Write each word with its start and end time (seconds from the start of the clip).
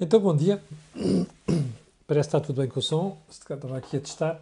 Então, 0.00 0.20
bom 0.20 0.36
dia. 0.36 0.62
Parece 2.06 2.28
que 2.28 2.36
está 2.36 2.40
tudo 2.40 2.60
bem 2.60 2.68
com 2.68 2.78
o 2.78 2.82
som. 2.82 3.18
Estava 3.28 3.76
aqui 3.76 3.96
a 3.96 4.00
testar. 4.00 4.40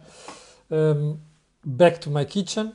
Um, 0.69 1.17
back 1.65 1.99
to 1.99 2.11
my 2.11 2.23
kitchen. 2.25 2.71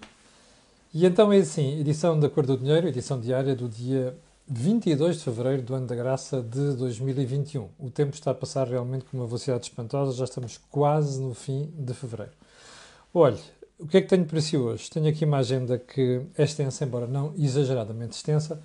E 0.92 1.06
então 1.06 1.32
é 1.32 1.38
assim, 1.38 1.78
edição 1.78 2.18
da 2.18 2.28
Cor 2.28 2.44
do 2.44 2.58
Dinheiro, 2.58 2.88
edição 2.88 3.20
diária 3.20 3.54
do 3.54 3.68
dia 3.68 4.16
22 4.48 5.18
de 5.18 5.22
Fevereiro 5.22 5.62
do 5.62 5.74
ano 5.74 5.86
da 5.86 5.94
graça 5.94 6.42
de 6.42 6.74
2021. 6.74 7.68
O 7.78 7.88
tempo 7.88 8.14
está 8.14 8.32
a 8.32 8.34
passar 8.34 8.66
realmente 8.66 9.04
com 9.04 9.16
uma 9.16 9.26
velocidade 9.26 9.64
espantosa, 9.64 10.12
já 10.18 10.24
estamos 10.24 10.58
quase 10.68 11.22
no 11.22 11.34
fim 11.34 11.72
de 11.78 11.94
Fevereiro. 11.94 12.32
Olhe, 13.14 13.38
o 13.78 13.86
que 13.86 13.98
é 13.98 14.02
que 14.02 14.08
tenho 14.08 14.24
para 14.26 14.40
si 14.40 14.56
hoje? 14.56 14.90
Tenho 14.90 15.08
aqui 15.08 15.24
uma 15.24 15.38
agenda 15.38 15.78
que 15.78 16.20
é 16.36 16.42
extensa, 16.42 16.84
embora 16.84 17.06
não 17.06 17.32
exageradamente 17.38 18.16
extensa, 18.16 18.60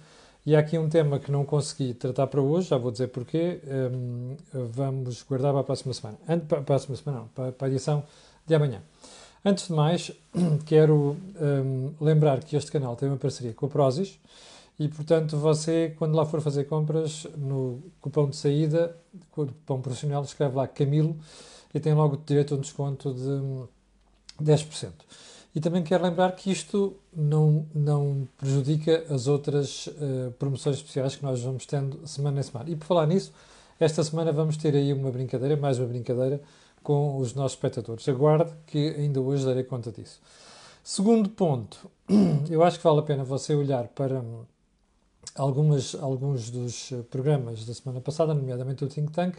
e 0.47 0.55
há 0.55 0.59
aqui 0.59 0.77
um 0.77 0.87
tema 0.87 1.19
que 1.19 1.29
não 1.29 1.43
consegui 1.43 1.93
tratar 1.93 2.25
para 2.25 2.41
hoje, 2.41 2.69
já 2.69 2.77
vou 2.77 2.89
dizer 2.89 3.09
porquê. 3.09 3.59
Um, 3.67 4.37
vamos 4.71 5.21
guardar 5.23 5.51
para 5.51 5.59
a 5.59 5.63
próxima 5.65 5.93
semana. 5.93 6.17
Antes, 6.25 6.47
para 6.47 6.59
a 6.59 6.61
próxima 6.61 6.95
semana, 6.95 7.19
não, 7.23 7.27
para, 7.27 7.51
para 7.51 7.67
a 7.67 7.69
edição 7.69 8.01
de 8.45 8.55
amanhã. 8.55 8.81
Antes 9.43 9.67
de 9.67 9.73
mais, 9.73 10.09
quero 10.65 11.17
um, 11.35 11.91
lembrar 11.99 12.41
que 12.45 12.55
este 12.55 12.71
canal 12.71 12.95
tem 12.95 13.09
uma 13.09 13.17
parceria 13.17 13.53
com 13.53 13.65
a 13.65 13.69
Prozis 13.69 14.17
e, 14.79 14.87
portanto, 14.87 15.35
você, 15.35 15.93
quando 15.99 16.15
lá 16.15 16.25
for 16.25 16.39
fazer 16.39 16.63
compras, 16.63 17.27
no 17.35 17.83
cupom 17.99 18.29
de 18.29 18.37
saída, 18.37 18.95
cupom 19.31 19.81
profissional, 19.81 20.23
escreve 20.23 20.55
lá 20.55 20.65
Camilo 20.65 21.17
e 21.75 21.79
tem 21.81 21.93
logo 21.93 22.21
direito 22.25 22.53
a 22.53 22.57
um 22.57 22.61
desconto 22.61 23.13
de 23.13 24.45
10%. 24.45 24.93
E 25.57 25.59
também 25.59 25.81
quero 25.81 26.03
lembrar 26.03 26.33
que 26.33 26.51
isto 26.51 26.95
não, 27.11 27.65
não 27.73 28.27
prejudica 28.37 29.03
as 29.09 29.25
outras 29.25 29.87
uh, 29.87 30.31
promoções 30.37 30.75
especiais 30.75 31.15
que 31.15 31.23
nós 31.23 31.41
vamos 31.41 31.65
tendo 31.65 32.07
semana 32.07 32.41
a 32.41 32.43
semana. 32.43 32.69
E 32.69 32.75
por 32.75 32.85
falar 32.85 33.07
nisso, 33.07 33.33
esta 33.79 34.03
semana 34.03 34.31
vamos 34.31 34.55
ter 34.55 34.75
aí 34.75 34.93
uma 34.93 35.09
brincadeira, 35.09 35.57
mais 35.57 35.79
uma 35.79 35.87
brincadeira, 35.87 36.39
com 36.83 37.17
os 37.17 37.33
nossos 37.33 37.53
espectadores. 37.53 38.07
Aguarde 38.07 38.51
que 38.67 38.89
ainda 38.99 39.19
hoje 39.19 39.47
darei 39.47 39.63
conta 39.63 39.91
disso. 39.91 40.21
Segundo 40.83 41.27
ponto, 41.27 41.89
eu 42.51 42.63
acho 42.63 42.77
que 42.77 42.83
vale 42.83 42.99
a 42.99 43.01
pena 43.01 43.23
você 43.23 43.55
olhar 43.55 43.87
para 43.87 44.23
algumas, 45.33 45.95
alguns 45.95 46.51
dos 46.51 46.93
programas 47.09 47.65
da 47.65 47.73
semana 47.73 47.99
passada, 47.99 48.31
nomeadamente 48.35 48.85
o 48.85 48.87
Think 48.87 49.11
Tank, 49.11 49.37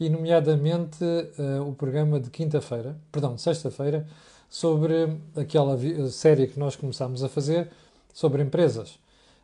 e 0.00 0.08
nomeadamente 0.08 1.04
uh, 1.04 1.68
o 1.68 1.74
programa 1.74 2.18
de 2.18 2.30
quinta-feira, 2.30 2.96
perdão, 3.12 3.36
sexta-feira, 3.36 4.06
sobre 4.54 5.18
aquela 5.34 5.76
série 6.12 6.46
que 6.46 6.60
nós 6.60 6.76
começámos 6.76 7.24
a 7.24 7.28
fazer 7.28 7.72
sobre 8.12 8.40
empresas, 8.40 9.00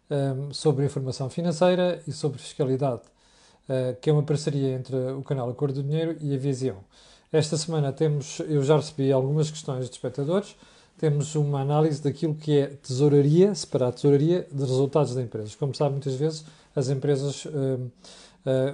um, 0.09 0.55
sobre 0.55 0.87
informação 0.87 1.29
financeira 1.29 2.01
e 2.07 2.13
sobre 2.13 2.39
fiscalidade, 2.39 3.01
uh, 3.69 3.97
que 4.01 4.09
é 4.09 4.13
uma 4.13 4.23
parceria 4.23 4.73
entre 4.73 4.95
o 4.95 5.23
canal 5.23 5.51
Acordo 5.51 5.83
do 5.83 5.89
Dinheiro 5.89 6.17
e 6.21 6.33
a 6.33 6.39
Visão. 6.39 6.77
Esta 7.33 7.57
semana 7.57 7.93
temos, 7.93 8.39
eu 8.39 8.63
já 8.63 8.77
recebi 8.77 9.11
algumas 9.11 9.51
questões 9.51 9.87
de 9.87 9.91
espectadores, 9.91 10.55
temos 10.97 11.35
uma 11.35 11.61
análise 11.61 12.01
daquilo 12.01 12.37
que 12.37 12.57
é 12.61 12.67
tesouraria, 12.69 13.53
separar 13.53 13.91
tesouraria 13.91 14.47
de 14.53 14.61
resultados 14.61 15.13
da 15.13 15.23
empresa. 15.23 15.57
Como 15.59 15.75
sabe, 15.75 15.91
muitas 15.91 16.15
vezes 16.15 16.45
as 16.77 16.89
empresas 16.89 17.47
uh, 17.47 17.51
uh, 17.51 17.91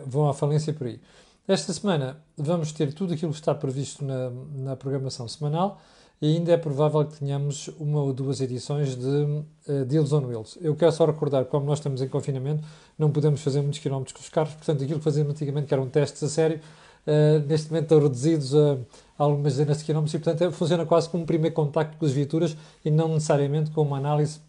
vão 0.04 0.28
à 0.28 0.34
falência 0.34 0.70
por 0.74 0.86
aí. 0.86 1.00
Esta 1.48 1.72
semana 1.72 2.18
vamos 2.36 2.72
ter 2.72 2.92
tudo 2.92 3.14
aquilo 3.14 3.32
que 3.32 3.38
está 3.38 3.54
previsto 3.54 4.04
na, 4.04 4.30
na 4.54 4.76
programação 4.76 5.26
semanal 5.26 5.80
e 6.20 6.34
ainda 6.34 6.52
é 6.52 6.56
provável 6.56 7.04
que 7.04 7.18
tenhamos 7.18 7.68
uma 7.78 8.00
ou 8.00 8.12
duas 8.12 8.40
edições 8.40 8.96
de 8.96 9.06
uh, 9.06 9.84
Deals 9.86 10.12
on 10.12 10.26
Wheels. 10.26 10.58
Eu 10.60 10.74
quero 10.74 10.92
só 10.92 11.04
recordar, 11.04 11.44
como 11.44 11.66
nós 11.66 11.78
estamos 11.78 12.00
em 12.00 12.08
confinamento, 12.08 12.64
não 12.98 13.10
podemos 13.10 13.42
fazer 13.42 13.60
muitos 13.60 13.80
quilómetros 13.80 14.14
com 14.14 14.20
os 14.20 14.28
carros, 14.28 14.54
portanto, 14.54 14.82
aquilo 14.82 14.98
que 14.98 15.04
fazíamos 15.04 15.32
antigamente, 15.32 15.66
que 15.66 15.74
eram 15.74 15.88
testes 15.88 16.22
a 16.22 16.28
sério, 16.28 16.60
uh, 17.06 17.46
neste 17.46 17.68
momento 17.68 17.84
estão 17.84 18.00
reduzidos 18.00 18.54
a, 18.54 18.72
a 19.18 19.24
algumas 19.24 19.52
dezenas 19.54 19.78
de 19.78 19.84
quilómetros 19.84 20.14
e, 20.14 20.18
portanto, 20.18 20.42
é, 20.42 20.50
funciona 20.50 20.86
quase 20.86 21.08
como 21.08 21.22
um 21.22 21.26
primeiro 21.26 21.54
contacto 21.54 21.98
com 21.98 22.06
as 22.06 22.12
viaturas 22.12 22.56
e 22.84 22.90
não 22.90 23.08
necessariamente 23.08 23.70
com 23.70 23.82
uma 23.82 23.98
análise 23.98 24.40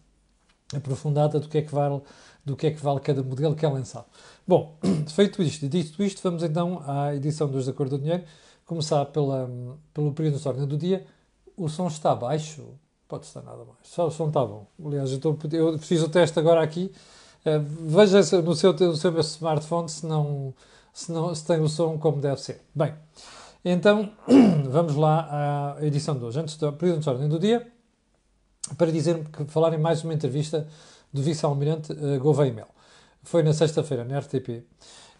aprofundada 0.74 1.38
do 1.38 1.48
que 1.48 1.58
é 1.58 1.62
que 1.62 1.72
vale, 1.72 2.00
do 2.44 2.56
que 2.56 2.66
é 2.66 2.70
que 2.70 2.82
vale 2.82 3.00
cada 3.00 3.22
modelo 3.22 3.54
que 3.54 3.64
é 3.64 3.68
lançado. 3.68 4.06
Bom, 4.46 4.78
feito 5.14 5.42
isto 5.42 5.66
e 5.66 5.68
dito 5.68 6.02
isto, 6.02 6.22
vamos 6.22 6.42
então 6.42 6.82
à 6.86 7.14
edição 7.14 7.46
dos 7.46 7.68
Acordo 7.68 7.96
do 7.96 8.02
Dinheiro, 8.02 8.24
começar 8.64 9.04
pela, 9.06 9.50
pelo 9.94 10.12
período 10.12 10.38
de 10.38 10.48
ordem 10.48 10.66
do 10.66 10.76
dia, 10.76 11.06
o 11.58 11.68
som 11.68 11.88
está 11.88 12.14
baixo, 12.14 12.64
pode 13.08 13.26
estar 13.26 13.42
nada 13.42 13.58
mais. 13.58 13.78
Só 13.82 14.06
o 14.06 14.10
som 14.10 14.28
está 14.28 14.44
bom. 14.44 14.66
Aliás, 14.84 15.10
eu, 15.10 15.16
estou, 15.16 15.36
eu 15.52 15.78
fiz 15.78 16.02
o 16.02 16.08
teste 16.08 16.38
agora 16.38 16.62
aqui. 16.62 16.92
Uh, 17.44 17.60
veja 17.88 18.18
no 18.18 18.54
seu, 18.54 18.72
no 18.72 18.96
seu 18.96 19.20
smartphone 19.20 19.88
se, 19.88 20.06
não, 20.06 20.54
se, 20.92 21.10
não, 21.10 21.34
se 21.34 21.44
tem 21.44 21.60
o 21.60 21.68
som 21.68 21.98
como 21.98 22.20
deve 22.20 22.40
ser. 22.40 22.60
Bem, 22.74 22.94
então 23.64 24.10
vamos 24.70 24.94
lá 24.94 25.76
à 25.76 25.84
edição 25.84 26.16
de 26.16 26.24
hoje. 26.24 26.40
Antes 26.40 26.56
da 26.56 26.70
período 26.70 27.00
de 27.00 27.08
ordem 27.08 27.28
do 27.28 27.38
dia, 27.38 27.66
para 28.76 28.92
dizer 28.92 29.24
que 29.28 29.44
falarem 29.46 29.78
mais 29.78 30.04
uma 30.04 30.14
entrevista 30.14 30.68
do 31.12 31.22
vice-almirante 31.22 31.92
uh, 31.92 32.20
Gouveia 32.20 32.52
Mel. 32.52 32.68
Foi 33.22 33.42
na 33.42 33.52
sexta-feira, 33.52 34.04
na 34.04 34.18
RTP. 34.20 34.64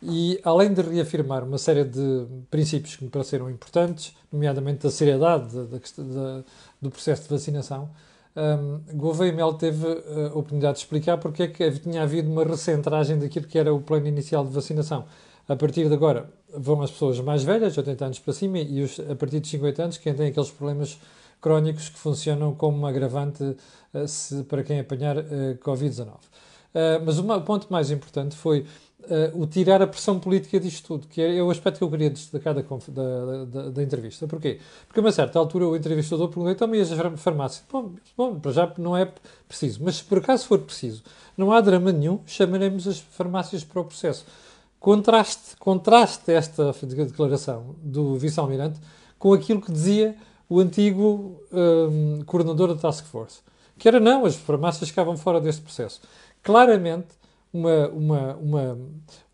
E 0.01 0.41
além 0.45 0.73
de 0.73 0.81
reafirmar 0.81 1.43
uma 1.43 1.59
série 1.59 1.85
de 1.85 2.27
princípios 2.51 2.95
que 2.95 3.05
me 3.05 3.11
pareceram 3.11 3.51
importantes, 3.51 4.15
nomeadamente 4.33 4.87
a 4.87 4.91
seriedade 4.91 5.49
da, 5.49 5.65
da, 5.65 6.45
do 6.81 6.91
processo 6.91 7.25
de 7.25 7.29
vacinação, 7.29 7.91
um, 8.39 8.97
Gouveia 8.97 9.33
Mel 9.33 9.55
teve 9.55 9.85
uh, 9.85 10.27
a 10.27 10.39
oportunidade 10.39 10.75
de 10.75 10.85
explicar 10.85 11.19
porque 11.19 11.43
é 11.43 11.49
que 11.49 11.71
tinha 11.81 12.05
havido 12.05 12.31
uma 12.31 12.45
recentragem 12.45 13.19
daquilo 13.19 13.49
que 13.49 13.59
era 13.59 13.75
o 13.75 13.81
plano 13.81 14.07
inicial 14.07 14.45
de 14.45 14.53
vacinação. 14.53 15.07
A 15.49 15.57
partir 15.57 15.89
de 15.89 15.95
agora 15.95 16.31
vão 16.55 16.81
as 16.81 16.91
pessoas 16.91 17.19
mais 17.19 17.43
velhas, 17.43 17.77
80 17.77 18.05
anos 18.05 18.19
para 18.21 18.33
cima, 18.33 18.59
e 18.59 18.83
os, 18.83 19.01
a 19.01 19.17
partir 19.17 19.41
de 19.41 19.49
50 19.49 19.83
anos, 19.83 19.99
quem 19.99 20.15
tem 20.15 20.29
aqueles 20.29 20.51
problemas 20.51 21.01
crónicos 21.41 21.89
que 21.89 21.99
funcionam 21.99 22.55
como 22.55 22.79
um 22.79 22.87
agravante 22.87 23.43
uh, 23.43 24.07
se, 24.07 24.45
para 24.45 24.63
quem 24.63 24.79
apanhar 24.79 25.19
uh, 25.19 25.59
Covid-19. 25.61 26.07
mas 27.05 27.19
o 27.19 27.41
ponto 27.41 27.67
mais 27.71 27.91
importante 27.91 28.37
foi 28.37 28.65
uh, 29.09 29.43
o 29.43 29.47
tirar 29.47 29.83
a 29.83 29.87
pressão 29.87 30.19
política 30.19 30.61
disto 30.61 30.87
tudo, 30.87 31.07
que 31.09 31.21
é, 31.21 31.37
é, 31.39 31.43
o 31.43 31.51
aspecto 31.51 31.79
que 31.79 31.85
eu 31.85 31.91
queria 31.91 32.11
destacar 32.11 32.55
da, 32.55 32.63
da, 32.63 33.45
da, 33.45 33.71
da, 33.71 33.83
entrevista. 33.83 34.27
Porquê? 34.27 34.61
Porque 34.87 35.01
a 35.01 35.03
uma 35.03 35.13
certa 35.13 35.39
altura 35.39 35.67
o 35.67 35.77
entrevistador 35.77 36.29
perguntou, 36.29 36.53
então, 36.53 36.69
mas 36.69 36.93
as 36.93 37.21
farmácias? 37.21 37.65
Bom, 37.71 37.93
bom, 38.17 38.39
para 38.39 38.53
já 38.53 38.73
não 38.79 38.97
é 38.97 39.13
preciso, 39.47 39.81
mas 39.83 39.97
se 39.97 40.05
por 40.05 40.19
acaso 40.19 40.47
for 40.47 40.59
preciso, 40.61 41.03
não 41.37 41.53
há 41.53 41.61
drama 41.61 41.91
nenhum, 41.93 42.21
chamaremos 42.27 42.87
as 42.87 42.99
farmácias 42.99 43.65
para 43.65 43.81
o 43.81 43.85
processo. 43.85 44.25
Contraste, 44.79 45.57
contraste 45.59 46.31
esta 46.31 46.73
declaração 46.83 47.75
do 47.83 48.17
vice-almirante 48.17 48.79
com 49.19 49.33
aquilo 49.33 49.61
que 49.61 49.73
dizia 49.73 50.15
o 50.49 50.61
antigo 50.61 51.43
um, 51.53 52.23
coordenador 52.25 52.75
da 52.75 52.81
Task 52.81 53.05
Force, 53.07 53.41
que 53.77 53.87
era 53.87 54.01
não, 54.01 54.25
as 54.25 54.37
farmácias 54.37 54.89
ficavam 54.89 55.17
fora 55.17 55.41
deste 55.41 55.63
processo. 55.63 56.01
Claramente, 56.43 57.18
uma, 57.53 57.89
uma, 57.89 58.37
uma, 58.37 58.79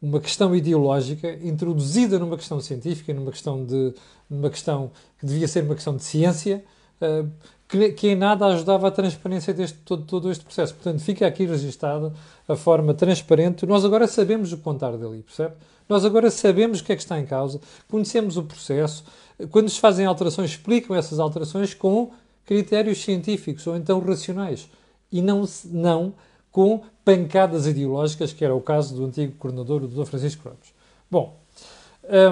uma 0.01 0.21
questão 0.21 0.55
ideológica 0.55 1.33
introduzida 1.43 2.19
numa 2.19 2.37
questão 2.37 2.61
científica, 2.61 3.13
numa 3.13 3.31
questão, 3.31 3.65
de, 3.65 3.95
numa 4.29 4.51
questão 4.51 4.91
que 5.19 5.27
devia 5.27 5.49
ser 5.49 5.65
uma 5.65 5.75
questão 5.75 5.97
de 5.97 6.05
ciência, 6.05 6.65
uh, 7.01 7.29
que, 7.69 7.93
que, 7.93 8.09
em 8.09 8.15
nada 8.15 8.47
ajudava 8.47 8.89
a 8.89 8.91
transparência 8.91 9.53
deste 9.53 9.79
todo, 9.79 10.05
todo 10.05 10.31
este 10.31 10.45
processo. 10.45 10.75
Portanto, 10.75 11.01
fica 11.01 11.27
aqui 11.27 11.45
registada 11.45 12.13
a 12.47 12.55
forma 12.55 12.95
transparente. 12.95 13.67
Nós 13.67 13.85
agora 13.85 14.07
sabemos 14.07 14.53
o 14.53 14.59
contar 14.59 14.97
dali, 14.97 15.23
percebe? 15.23 15.55
Nós 15.89 16.05
agora 16.05 16.31
sabemos 16.31 16.81
o 16.81 16.85
que 16.85 16.93
é 16.93 16.97
que 16.97 17.03
está 17.03 17.19
em 17.19 17.27
causa, 17.27 17.61
conhecemos 17.91 18.37
o 18.37 18.43
processo. 18.43 19.05
Quando 19.51 19.69
se 19.69 19.79
fazem 19.79 20.07
alterações, 20.07 20.51
explicam 20.51 20.97
essas 20.97 21.19
alterações 21.19 21.75
com 21.75 22.11
critérios 22.45 23.03
científicos 23.03 23.67
ou 23.67 23.77
então 23.77 24.01
racionais 24.01 24.69
e 25.11 25.21
não, 25.21 25.45
não 25.67 26.15
com 26.55 26.83
pancadas 27.05 27.67
ideológicas, 27.67 28.33
que 28.33 28.45
era 28.45 28.55
o 28.55 28.61
caso 28.61 28.95
do 28.95 29.05
antigo 29.05 29.35
coordenador, 29.39 29.83
o 29.83 29.89
Dr. 29.89 30.05
Francisco 30.05 30.49
Ramos. 30.49 30.73
Bom, 31.11 31.37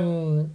um, 0.01 0.49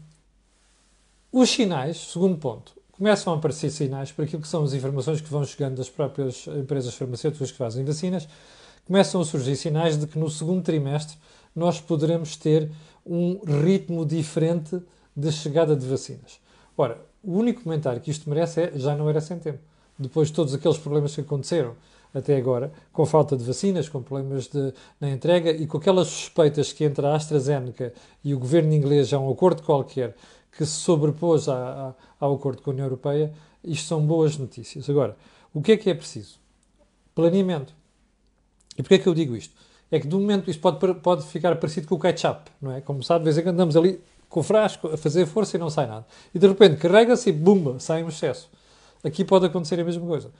os 1.34 1.50
sinais, 1.50 1.98
segundo 1.98 2.38
ponto, 2.38 2.72
começam 2.94 3.34
a 3.34 3.36
aparecer 3.36 3.70
sinais 3.70 4.10
para 4.10 4.24
aquilo 4.24 4.42
que 4.42 4.48
são 4.48 4.64
as 4.64 4.72
informações 4.72 5.20
que 5.20 5.30
vão 5.30 5.44
chegando 5.44 5.76
das 5.76 5.90
próprias 5.90 6.48
empresas 6.48 6.96
farmacêuticas 6.96 7.52
que 7.52 7.58
fazem 7.58 7.84
vacinas, 7.84 8.26
começam 8.86 9.20
a 9.20 9.26
surgir 9.26 9.58
sinais 9.58 10.00
de 10.00 10.08
que 10.08 10.18
no 10.18 10.30
segundo 10.30 10.64
trimestre 10.64 11.18
nós 11.54 11.82
poderemos 11.82 12.38
ter 12.38 12.72
um 13.06 13.38
ritmo 13.66 14.06
diferente 14.06 14.82
de 15.14 15.30
chegada 15.30 15.76
de 15.76 15.86
vacinas. 15.86 16.40
Ora, 16.78 17.02
o 17.22 17.34
único 17.34 17.64
comentário 17.64 18.00
que 18.00 18.12
isto 18.12 18.30
merece 18.30 18.62
é 18.62 18.72
já 18.76 18.96
não 18.96 19.10
era 19.10 19.20
sem 19.20 19.38
tempo. 19.38 19.60
Depois 20.00 20.30
de 20.30 20.36
todos 20.36 20.54
aqueles 20.54 20.78
problemas 20.78 21.14
que 21.14 21.20
aconteceram 21.20 21.76
até 22.14 22.36
agora, 22.36 22.72
com 22.92 23.06
falta 23.06 23.36
de 23.36 23.44
vacinas, 23.44 23.90
com 23.90 24.02
problemas 24.02 24.48
de, 24.48 24.74
na 25.00 25.10
entrega 25.10 25.52
e 25.52 25.68
com 25.68 25.78
aquelas 25.78 26.08
suspeitas 26.08 26.74
que 26.74 26.84
entre 26.84 27.06
a 27.06 27.16
AstraZeneca 27.16 27.94
e 28.24 28.34
o 28.34 28.40
governo 28.40 28.74
inglês 28.74 29.14
há 29.14 29.20
um 29.20 29.32
acordo 29.32 29.64
qualquer 29.64 30.16
que 30.52 30.66
se 30.66 30.72
sobrepôs 30.72 31.48
ao 31.48 32.34
acordo 32.34 32.62
com 32.62 32.72
a 32.72 32.74
União 32.74 32.86
Europeia, 32.86 33.32
isto 33.64 33.88
são 33.88 34.02
boas 34.06 34.38
notícias. 34.38 34.90
Agora, 34.90 35.16
o 35.54 35.62
que 35.62 35.74
é 35.74 35.78
que 35.78 35.90
é 35.90 35.94
preciso? 35.94 36.40
Planeamento. 37.14 37.74
E 38.78 38.82
porquê 38.82 38.96
é 38.96 39.00
que 39.00 39.08
eu 39.08 39.14
digo 39.14 39.36
isto? 39.36 39.54
é 39.92 40.00
que, 40.00 40.08
do 40.08 40.20
momento, 40.20 40.50
isto 40.50 40.60
pode, 40.60 40.94
pode 40.96 41.26
ficar 41.26 41.56
parecido 41.56 41.88
com 41.88 41.96
o 41.96 42.00
ketchup, 42.00 42.52
não 42.62 42.74
é? 42.74 42.82
Como 42.82 43.02
sabe, 43.04 43.20
de 43.20 43.26
vez 43.26 43.38
em 43.38 43.42
quando 43.42 43.56
andamos 43.56 43.78
ali 43.78 44.02
com 44.30 44.42
o 44.42 44.44
frasco 44.44 44.90
a 44.90 44.98
fazer 44.98 45.26
força 45.26 45.56
e 45.56 45.60
não 45.60 45.70
sai 45.70 45.88
nada. 45.88 46.06
E 46.34 46.40
de 46.40 46.48
repente 46.48 46.76
carrega-se 46.78 47.30
e 47.30 47.32
bumba, 47.32 47.80
sai 47.80 48.04
um 48.04 48.10
excesso. 48.10 48.50
Aqui 49.04 49.24
pode 49.24 49.46
acontecer 49.46 49.80
a 49.80 49.84
mesma 49.84 50.06
coisa. 50.06 50.32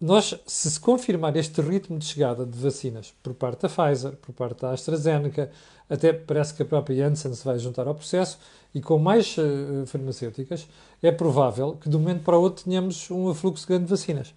Nós, 0.00 0.34
se 0.46 0.70
se 0.70 0.80
confirmar 0.80 1.36
este 1.36 1.60
ritmo 1.60 1.98
de 1.98 2.04
chegada 2.04 2.44
de 2.44 2.58
vacinas 2.58 3.14
por 3.22 3.32
parte 3.32 3.62
da 3.62 3.68
Pfizer, 3.68 4.12
por 4.16 4.34
parte 4.34 4.60
da 4.60 4.72
AstraZeneca, 4.72 5.50
até 5.88 6.12
parece 6.12 6.52
que 6.52 6.62
a 6.62 6.66
própria 6.66 6.96
Janssen 6.96 7.32
se 7.34 7.44
vai 7.44 7.58
juntar 7.58 7.86
ao 7.86 7.94
processo, 7.94 8.38
e 8.74 8.80
com 8.80 8.98
mais 8.98 9.36
uh, 9.38 9.86
farmacêuticas, 9.86 10.66
é 11.02 11.12
provável 11.12 11.76
que 11.80 11.88
de 11.88 11.96
um 11.96 12.00
momento 12.00 12.24
para 12.24 12.36
o 12.36 12.42
outro 12.42 12.64
tenhamos 12.64 13.08
um 13.10 13.28
afluxo 13.28 13.66
grande 13.66 13.84
de 13.84 13.90
vacinas. 13.90 14.34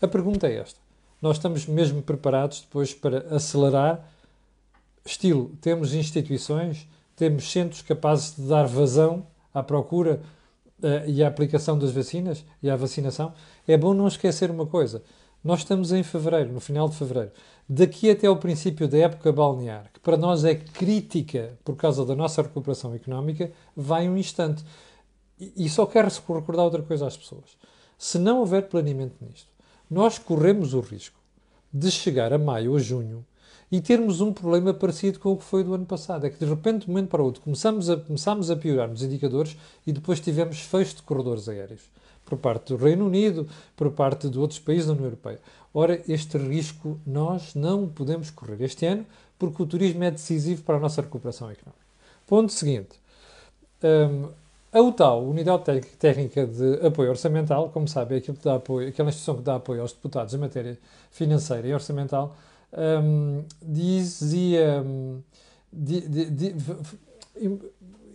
A 0.00 0.08
pergunta 0.08 0.46
é 0.46 0.56
esta. 0.56 0.80
Nós 1.20 1.36
estamos 1.36 1.66
mesmo 1.66 2.02
preparados 2.02 2.60
depois 2.62 2.94
para 2.94 3.34
acelerar, 3.34 4.10
estilo, 5.04 5.52
temos 5.60 5.94
instituições, 5.94 6.88
temos 7.14 7.50
centros 7.50 7.82
capazes 7.82 8.34
de 8.36 8.42
dar 8.42 8.66
vazão 8.66 9.26
à 9.52 9.62
procura 9.62 10.20
e 11.06 11.22
à 11.22 11.28
aplicação 11.28 11.78
das 11.78 11.90
vacinas 11.90 12.44
e 12.62 12.70
à 12.70 12.76
vacinação? 12.76 13.32
É 13.66 13.76
bom 13.76 13.94
não 13.94 14.08
esquecer 14.08 14.50
uma 14.50 14.66
coisa. 14.66 15.02
Nós 15.42 15.60
estamos 15.60 15.92
em 15.92 16.02
fevereiro, 16.02 16.52
no 16.52 16.60
final 16.60 16.88
de 16.88 16.96
fevereiro. 16.96 17.30
Daqui 17.68 18.10
até 18.10 18.28
o 18.28 18.36
princípio 18.36 18.88
da 18.88 18.98
época 18.98 19.32
balnear, 19.32 19.90
que 19.92 20.00
para 20.00 20.16
nós 20.16 20.44
é 20.44 20.54
crítica 20.54 21.56
por 21.64 21.76
causa 21.76 22.04
da 22.04 22.14
nossa 22.14 22.42
recuperação 22.42 22.94
económica, 22.94 23.52
vai 23.76 24.08
um 24.08 24.16
instante. 24.16 24.64
E 25.38 25.68
só 25.68 25.86
quero 25.86 26.08
recordar 26.08 26.64
outra 26.64 26.82
coisa 26.82 27.06
às 27.06 27.16
pessoas. 27.16 27.56
Se 27.98 28.18
não 28.18 28.40
houver 28.40 28.68
planeamento 28.68 29.16
nisto, 29.20 29.48
nós 29.90 30.18
corremos 30.18 30.74
o 30.74 30.80
risco 30.80 31.18
de 31.72 31.90
chegar 31.90 32.32
a 32.32 32.38
maio 32.38 32.72
ou 32.72 32.78
junho 32.78 33.24
e 33.70 33.80
termos 33.80 34.20
um 34.20 34.32
problema 34.32 34.72
parecido 34.72 35.18
com 35.18 35.32
o 35.32 35.36
que 35.36 35.44
foi 35.44 35.64
do 35.64 35.74
ano 35.74 35.86
passado. 35.86 36.26
É 36.26 36.30
que 36.30 36.38
de 36.38 36.44
repente, 36.44 36.84
de 36.84 36.90
um 36.90 36.94
momento 36.94 37.08
para 37.08 37.22
o 37.22 37.24
outro, 37.24 37.42
começamos 37.42 37.90
a, 37.90 37.96
começamos 37.96 38.50
a 38.50 38.56
piorar 38.56 38.88
nos 38.88 39.02
indicadores 39.02 39.56
e 39.86 39.92
depois 39.92 40.20
tivemos 40.20 40.60
fecho 40.60 40.96
de 40.96 41.02
corredores 41.02 41.48
aéreos 41.48 41.82
por 42.24 42.38
parte 42.38 42.74
do 42.74 42.76
Reino 42.76 43.06
Unido, 43.06 43.48
por 43.76 43.90
parte 43.92 44.28
de 44.28 44.38
outros 44.38 44.58
países 44.58 44.86
da 44.86 44.92
União 44.92 45.06
Europeia. 45.06 45.40
Ora, 45.72 46.02
este 46.08 46.36
risco 46.38 46.98
nós 47.06 47.54
não 47.54 47.88
podemos 47.88 48.30
correr 48.30 48.60
este 48.62 48.86
ano 48.86 49.06
porque 49.38 49.62
o 49.62 49.66
turismo 49.66 50.02
é 50.04 50.10
decisivo 50.10 50.62
para 50.62 50.76
a 50.76 50.80
nossa 50.80 51.02
recuperação 51.02 51.50
económica. 51.50 51.86
Ponto 52.26 52.52
seguinte. 52.52 52.98
Um, 53.82 54.28
a 54.72 54.80
UTAU, 54.80 55.30
Unidade 55.30 55.80
Técnica 55.98 56.46
de 56.46 56.86
Apoio 56.86 57.10
Orçamental, 57.10 57.70
como 57.70 57.86
sabe, 57.88 58.16
é 58.16 58.18
aquilo 58.18 58.36
que 58.36 58.44
dá 58.44 58.56
apoio, 58.56 58.88
aquela 58.88 59.08
instituição 59.08 59.36
que 59.36 59.42
dá 59.42 59.54
apoio 59.54 59.80
aos 59.80 59.92
deputados 59.92 60.34
em 60.34 60.38
matéria 60.38 60.78
financeira 61.10 61.66
e 61.66 61.72
orçamental, 61.72 62.36
um, 62.76 63.44
dizia. 63.62 64.84
Di, 65.72 66.08
di, 66.08 66.30
di, 66.30 66.54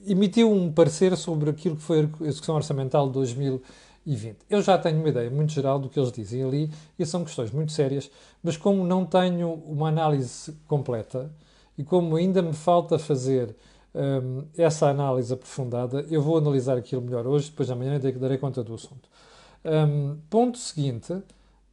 emitiu 0.05 0.51
um 0.51 0.71
parecer 0.71 1.15
sobre 1.15 1.49
aquilo 1.49 1.75
que 1.75 1.81
foi 1.81 1.99
a 1.99 2.27
execução 2.27 2.55
orçamental 2.55 3.07
de 3.07 3.13
2020. 3.13 4.37
Eu 4.49 4.61
já 4.61 4.77
tenho 4.77 4.99
uma 4.99 5.09
ideia 5.09 5.29
muito 5.29 5.51
geral 5.51 5.79
do 5.79 5.89
que 5.89 5.99
eles 5.99 6.11
dizem 6.11 6.43
ali 6.43 6.71
e 6.97 7.05
são 7.05 7.23
questões 7.23 7.51
muito 7.51 7.71
sérias, 7.71 8.09
mas 8.41 8.57
como 8.57 8.83
não 8.83 9.05
tenho 9.05 9.53
uma 9.53 9.89
análise 9.89 10.53
completa 10.67 11.31
e 11.77 11.83
como 11.83 12.15
ainda 12.15 12.41
me 12.41 12.53
falta 12.53 12.97
fazer 12.97 13.55
um, 13.93 14.43
essa 14.57 14.87
análise 14.87 15.33
aprofundada, 15.33 16.05
eu 16.09 16.21
vou 16.21 16.37
analisar 16.37 16.77
aquilo 16.77 17.01
melhor 17.01 17.27
hoje, 17.27 17.49
depois 17.49 17.69
amanhã 17.69 17.99
darei 17.99 18.37
conta 18.37 18.63
do 18.63 18.73
assunto. 18.73 19.09
Um, 19.63 20.17
ponto 20.29 20.57
seguinte: 20.57 21.13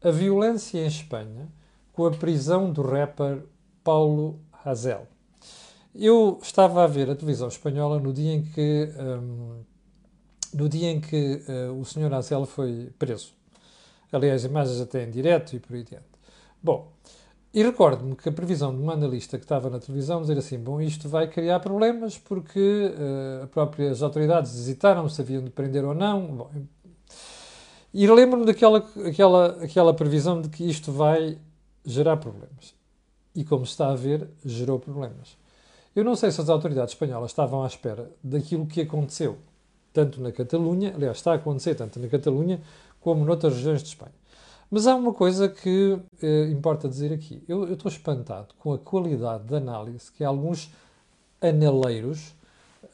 a 0.02 0.11
violência 0.11 0.79
em 0.79 0.87
Espanha 0.87 1.49
com 1.98 2.06
a 2.06 2.12
prisão 2.12 2.72
do 2.72 2.80
rapper 2.80 3.42
Paulo 3.82 4.38
Hazel. 4.64 5.08
Eu 5.92 6.38
estava 6.40 6.84
a 6.84 6.86
ver 6.86 7.10
a 7.10 7.16
televisão 7.16 7.48
espanhola 7.48 7.98
no 7.98 8.12
dia 8.12 8.34
em 8.34 8.42
que, 8.44 8.88
um, 8.96 9.64
no 10.54 10.68
dia 10.68 10.92
em 10.92 11.00
que 11.00 11.42
uh, 11.48 11.72
o 11.76 11.84
Sr. 11.84 12.14
Hazel 12.14 12.46
foi 12.46 12.92
preso. 13.00 13.32
Aliás, 14.12 14.44
imagens 14.44 14.80
até 14.80 15.02
em 15.02 15.10
direto 15.10 15.56
e 15.56 15.58
por 15.58 15.74
aí 15.74 15.82
diante. 15.82 16.04
Bom, 16.62 16.92
e 17.52 17.64
recordo-me 17.64 18.14
que 18.14 18.28
a 18.28 18.32
previsão 18.32 18.72
de 18.72 18.80
uma 18.80 18.92
analista 18.92 19.36
que 19.36 19.44
estava 19.44 19.68
na 19.68 19.80
televisão 19.80 20.20
dizer 20.20 20.38
assim: 20.38 20.56
bom, 20.56 20.80
isto 20.80 21.08
vai 21.08 21.26
criar 21.26 21.58
problemas 21.58 22.16
porque 22.16 22.60
uh, 22.60 23.42
as 23.42 23.50
próprias 23.50 24.04
autoridades 24.04 24.54
hesitaram 24.54 25.08
se 25.08 25.20
haviam 25.20 25.42
de 25.42 25.50
prender 25.50 25.84
ou 25.84 25.94
não. 25.94 26.26
Bom, 26.28 26.50
e 27.92 28.06
lembro-me 28.06 28.46
daquela 28.46 28.86
aquela, 29.04 29.46
aquela 29.64 29.92
previsão 29.92 30.40
de 30.40 30.48
que 30.48 30.62
isto 30.62 30.92
vai 30.92 31.38
gerar 31.88 32.19
problemas. 32.19 32.75
E 33.35 33.44
como 33.44 33.64
se 33.64 33.73
está 33.73 33.90
a 33.90 33.94
ver, 33.94 34.29
gerou 34.44 34.79
problemas. 34.79 35.37
Eu 35.94 36.05
não 36.05 36.14
sei 36.14 36.31
se 36.31 36.40
as 36.40 36.49
autoridades 36.49 36.94
espanholas 36.94 37.31
estavam 37.31 37.62
à 37.62 37.67
espera 37.67 38.11
daquilo 38.23 38.67
que 38.67 38.82
aconteceu, 38.82 39.38
tanto 39.93 40.20
na 40.20 40.31
Catalunha, 40.31 40.93
aliás, 40.94 41.17
está 41.17 41.32
a 41.32 41.37
acontecer 41.37 41.75
tanto 41.75 41.99
na 41.99 42.08
Catalunha 42.08 42.61
como 43.00 43.25
noutras 43.25 43.55
regiões 43.55 43.82
de 43.82 43.88
Espanha. 43.88 44.12
Mas 44.70 44.87
há 44.87 44.94
uma 44.94 45.14
coisa 45.14 45.49
que 45.49 45.99
eh, 46.23 46.49
importa 46.50 46.88
dizer 46.88 47.12
aqui. 47.12 47.43
Eu, 47.49 47.67
eu 47.67 47.73
estou 47.73 47.91
espantado 47.91 48.49
com 48.58 48.73
a 48.75 48.79
qualidade 48.79 49.44
de 49.44 49.56
análise 49.56 50.12
que 50.12 50.23
alguns 50.23 50.70
analeiros, 51.41 52.34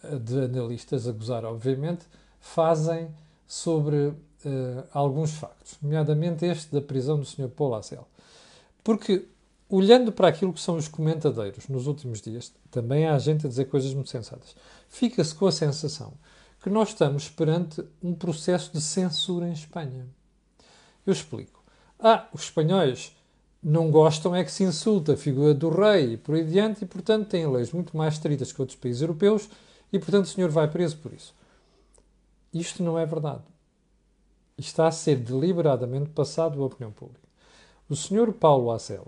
eh, 0.04 0.16
de 0.16 0.44
analistas, 0.44 1.08
a 1.08 1.12
gozar 1.12 1.44
obviamente, 1.44 2.06
fazem 2.40 3.08
sobre 3.46 4.14
eh, 4.44 4.84
alguns 4.92 5.32
factos, 5.32 5.76
nomeadamente 5.82 6.44
este 6.44 6.72
da 6.72 6.80
prisão 6.80 7.18
do 7.18 7.24
Sr. 7.24 7.48
Paulo 7.48 7.74
Acel. 7.74 8.06
Porque, 8.84 9.26
olhando 9.68 10.12
para 10.12 10.28
aquilo 10.28 10.52
que 10.52 10.60
são 10.60 10.76
os 10.76 10.86
comentadeiros 10.86 11.66
nos 11.68 11.86
últimos 11.86 12.20
dias, 12.20 12.52
também 12.70 13.06
há 13.06 13.18
gente 13.18 13.46
a 13.46 13.48
dizer 13.48 13.64
coisas 13.64 13.94
muito 13.94 14.10
sensatas. 14.10 14.54
Fica-se 14.88 15.34
com 15.34 15.46
a 15.46 15.52
sensação 15.52 16.12
que 16.62 16.70
nós 16.70 16.90
estamos 16.90 17.28
perante 17.28 17.82
um 18.02 18.14
processo 18.14 18.70
de 18.72 18.80
censura 18.80 19.48
em 19.48 19.52
Espanha. 19.52 20.06
Eu 21.06 21.12
explico. 21.12 21.64
Ah, 21.98 22.28
os 22.32 22.42
espanhóis 22.44 23.14
não 23.62 23.90
gostam 23.90 24.36
é 24.36 24.44
que 24.44 24.52
se 24.52 24.62
insulta 24.62 25.14
a 25.14 25.16
figura 25.16 25.54
do 25.54 25.70
rei 25.70 26.12
e 26.12 26.16
por 26.18 26.34
aí 26.34 26.44
diante, 26.44 26.84
e 26.84 26.86
portanto 26.86 27.28
têm 27.28 27.50
leis 27.50 27.72
muito 27.72 27.96
mais 27.96 28.14
estritas 28.14 28.52
que 28.52 28.60
outros 28.60 28.78
países 28.78 29.00
europeus, 29.00 29.48
e 29.90 29.98
portanto 29.98 30.26
o 30.26 30.28
senhor 30.28 30.50
vai 30.50 30.68
preso 30.68 30.98
por 30.98 31.12
isso. 31.12 31.34
Isto 32.52 32.82
não 32.82 32.98
é 32.98 33.06
verdade. 33.06 33.42
Está 34.56 34.86
a 34.86 34.92
ser 34.92 35.16
deliberadamente 35.16 36.10
passado 36.10 36.62
à 36.62 36.66
opinião 36.66 36.92
pública. 36.92 37.23
O 37.88 37.94
Sr. 37.94 38.32
Paulo 38.32 38.70
Acel 38.70 39.06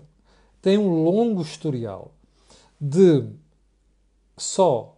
tem 0.61 0.77
um 0.77 1.03
longo 1.03 1.41
historial 1.41 2.11
de 2.79 3.25
só 4.37 4.95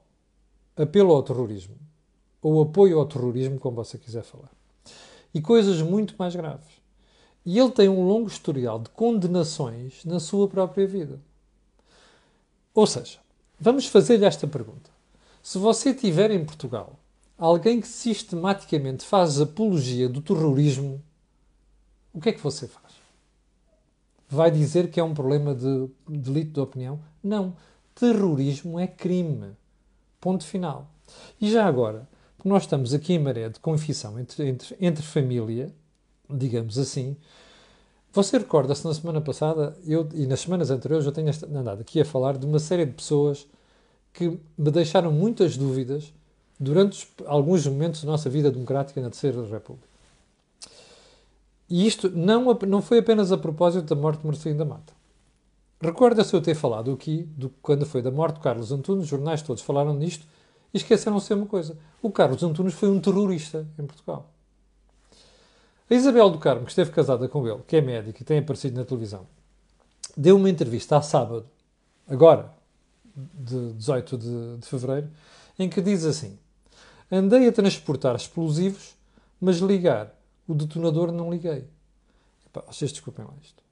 apelo 0.75 1.13
ao 1.13 1.23
terrorismo 1.23 1.75
ou 2.41 2.61
apoio 2.61 2.99
ao 2.99 3.05
terrorismo, 3.05 3.59
como 3.59 3.77
você 3.77 3.97
quiser 3.97 4.23
falar, 4.23 4.51
e 5.33 5.41
coisas 5.41 5.81
muito 5.81 6.15
mais 6.17 6.35
graves. 6.35 6.79
E 7.45 7.57
ele 7.57 7.71
tem 7.71 7.89
um 7.89 8.05
longo 8.05 8.27
historial 8.27 8.79
de 8.79 8.89
condenações 8.89 10.03
na 10.05 10.19
sua 10.19 10.47
própria 10.47 10.85
vida. 10.85 11.19
Ou 12.73 12.85
seja, 12.85 13.19
vamos 13.59 13.87
fazer-lhe 13.87 14.25
esta 14.25 14.47
pergunta. 14.47 14.89
Se 15.41 15.57
você 15.57 15.93
tiver 15.93 16.31
em 16.31 16.45
Portugal 16.45 16.99
alguém 17.37 17.79
que 17.79 17.87
sistematicamente 17.87 19.05
faz 19.05 19.39
apologia 19.39 20.09
do 20.09 20.21
terrorismo, 20.21 21.01
o 22.13 22.19
que 22.19 22.29
é 22.29 22.33
que 22.33 22.41
você 22.41 22.67
faz? 22.67 22.88
Vai 24.29 24.51
dizer 24.51 24.91
que 24.91 24.99
é 24.99 25.03
um 25.03 25.13
problema 25.13 25.55
de 25.55 25.89
delito 26.07 26.53
de 26.53 26.59
opinião? 26.59 26.99
Não. 27.23 27.55
Terrorismo 27.95 28.79
é 28.79 28.87
crime. 28.87 29.51
Ponto 30.21 30.45
final. 30.45 30.89
E 31.41 31.49
já 31.51 31.65
agora, 31.65 32.07
porque 32.37 32.47
nós 32.47 32.63
estamos 32.63 32.93
aqui 32.93 33.13
em 33.13 33.19
maré 33.19 33.49
de 33.49 33.59
confissão 33.59 34.19
entre, 34.19 34.47
entre, 34.47 34.77
entre 34.79 35.03
família, 35.03 35.73
digamos 36.29 36.77
assim, 36.77 37.17
você 38.11 38.37
recorda-se 38.37 38.85
na 38.85 38.93
semana 38.93 39.21
passada, 39.21 39.77
eu, 39.85 40.07
e 40.13 40.25
nas 40.25 40.41
semanas 40.41 40.71
anteriores, 40.71 41.05
eu 41.05 41.11
tenho 41.11 41.29
andado 41.55 41.81
aqui 41.81 41.99
a 41.99 42.05
falar 42.05 42.37
de 42.37 42.45
uma 42.45 42.59
série 42.59 42.85
de 42.85 42.93
pessoas 42.93 43.47
que 44.13 44.39
me 44.57 44.71
deixaram 44.71 45.11
muitas 45.11 45.57
dúvidas 45.57 46.13
durante 46.59 47.07
alguns 47.25 47.65
momentos 47.65 48.03
da 48.03 48.11
nossa 48.11 48.29
vida 48.29 48.51
democrática 48.51 48.99
na 49.01 49.09
Terceira 49.09 49.41
República. 49.45 49.88
E 51.69 51.85
isto 51.85 52.09
não, 52.09 52.53
não 52.67 52.81
foi 52.81 52.99
apenas 52.99 53.31
a 53.31 53.37
propósito 53.37 53.93
da 53.93 54.01
morte 54.01 54.21
de 54.21 54.25
Marcelino 54.25 54.59
da 54.59 54.65
Mata. 54.65 54.93
Recorda-se 55.81 56.33
eu 56.33 56.41
ter 56.41 56.55
falado 56.55 56.91
aqui, 56.91 57.23
do, 57.37 57.49
quando 57.61 57.85
foi 57.85 58.01
da 58.01 58.11
morte 58.11 58.35
de 58.35 58.41
Carlos 58.41 58.71
Antunes, 58.71 59.03
os 59.03 59.09
jornais 59.09 59.41
todos 59.41 59.61
falaram 59.61 59.93
nisto 59.93 60.25
e 60.73 60.77
esqueceram-se 60.77 61.33
uma 61.33 61.45
coisa. 61.45 61.77
O 62.01 62.11
Carlos 62.11 62.43
Antunes 62.43 62.73
foi 62.73 62.89
um 62.89 62.99
terrorista 62.99 63.67
em 63.77 63.85
Portugal. 63.85 64.29
A 65.89 65.93
Isabel 65.93 66.29
do 66.29 66.37
Carmo, 66.37 66.65
que 66.65 66.71
esteve 66.71 66.91
casada 66.91 67.27
com 67.27 67.47
ele, 67.47 67.61
que 67.65 67.77
é 67.77 67.81
médica 67.81 68.21
e 68.21 68.25
tem 68.25 68.39
aparecido 68.39 68.77
na 68.77 68.85
televisão, 68.85 69.25
deu 70.15 70.35
uma 70.35 70.49
entrevista 70.49 70.97
a 70.97 71.01
sábado, 71.01 71.45
agora, 72.07 72.51
de 73.15 73.73
18 73.73 74.17
de, 74.17 74.57
de 74.57 74.67
fevereiro, 74.67 75.09
em 75.57 75.69
que 75.69 75.81
diz 75.81 76.05
assim: 76.05 76.37
Andei 77.11 77.47
a 77.47 77.51
transportar 77.51 78.15
explosivos, 78.15 78.95
mas 79.41 79.57
ligar 79.57 80.13
o 80.49 80.55
detonador 80.55 81.11
não 81.11 81.31
liguei. 81.31 81.63
Epá, 82.47 82.63
vocês 82.67 82.91
desculpem 82.91 83.23
lá 83.23 83.33
isto. 83.43 83.63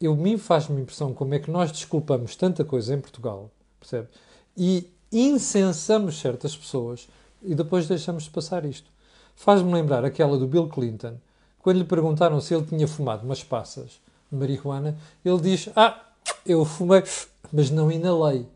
eu, 0.00 0.16
mim 0.16 0.38
faz-me 0.38 0.80
impressão 0.80 1.12
como 1.12 1.34
é 1.34 1.38
que 1.38 1.50
nós 1.50 1.70
desculpamos 1.70 2.34
tanta 2.34 2.64
coisa 2.64 2.94
em 2.94 3.00
Portugal, 3.00 3.50
percebe? 3.78 4.08
E 4.56 4.90
incensamos 5.12 6.18
certas 6.18 6.56
pessoas 6.56 7.06
e 7.42 7.54
depois 7.54 7.86
deixamos 7.86 8.24
de 8.24 8.30
passar 8.30 8.64
isto. 8.64 8.90
Faz-me 9.36 9.70
lembrar 9.70 10.02
aquela 10.02 10.38
do 10.38 10.46
Bill 10.46 10.66
Clinton, 10.68 11.18
quando 11.58 11.76
lhe 11.76 11.84
perguntaram 11.84 12.40
se 12.40 12.54
ele 12.54 12.64
tinha 12.64 12.88
fumado 12.88 13.24
umas 13.24 13.44
passas 13.44 14.00
de 14.30 14.38
marihuana, 14.38 14.96
ele 15.22 15.40
diz: 15.40 15.68
Ah, 15.76 16.10
eu 16.46 16.64
fumei, 16.64 17.04
mas 17.52 17.70
não 17.70 17.92
inalei. 17.92 18.46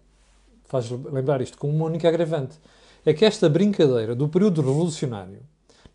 Faz 0.65 0.91
lembrar 0.91 1.43
isto 1.43 1.59
com 1.59 1.69
uma 1.69 1.85
única 1.85 2.09
agravante. 2.09 2.59
É 3.05 3.13
que 3.13 3.25
esta 3.25 3.49
brincadeira 3.49 4.15
do 4.15 4.27
período 4.27 4.63
revolucionário, 4.63 5.43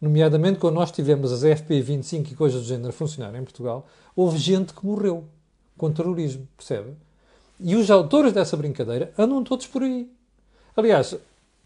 nomeadamente 0.02 0.60
quando 0.60 0.76
nós 0.76 0.92
tivemos 0.92 1.32
as 1.32 1.44
FP25 1.44 2.32
e 2.32 2.36
coisas 2.36 2.62
do 2.62 2.68
género 2.68 2.90
a 2.90 2.92
funcionar 2.92 3.36
em 3.36 3.44
Portugal, 3.44 3.86
houve 4.16 4.38
gente 4.38 4.74
que 4.74 4.86
morreu 4.86 5.26
com 5.78 5.92
terrorismo, 5.92 6.48
percebe? 6.58 6.94
E 7.60 7.76
os 7.76 7.92
autores 7.92 8.34
dessa 8.34 8.58
brincadeira 8.58 9.14
andam 9.18 9.44
todos 9.44 9.68
por 9.68 9.84
aí. 9.84 10.12
Aliás, 10.76 11.16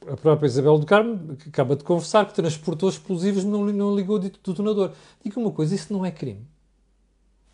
a 0.08 0.18
própria 0.18 0.48
Isabel 0.48 0.78
do 0.78 0.86
Carmo 0.86 1.38
acaba 1.48 1.76
de 1.76 1.84
confessar 1.84 2.28
que 2.28 2.34
transportou 2.34 2.90
explosivos 2.90 3.44
e 3.44 3.48
não, 3.48 3.66
não 3.66 3.96
ligou 3.96 4.20
de 4.20 4.30
detonador. 4.30 4.92
Diga 5.24 5.40
uma 5.40 5.52
coisa, 5.52 5.74
isso 5.74 5.94
não 5.94 6.06
é 6.06 6.12
crime. 6.12 6.46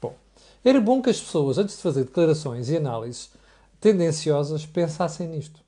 Bom, 0.02 0.16
era 0.66 0.82
bom 0.82 1.02
que 1.02 1.12
as 1.12 1.22
pessoas, 1.22 1.60
antes 1.60 1.76
de 1.76 1.84
fazer 1.84 2.04
declarações 2.04 2.70
e 2.70 2.78
análises 2.78 3.30
tendenciosas, 3.80 4.66
pensassem 4.66 5.28
nisto. 5.28 5.62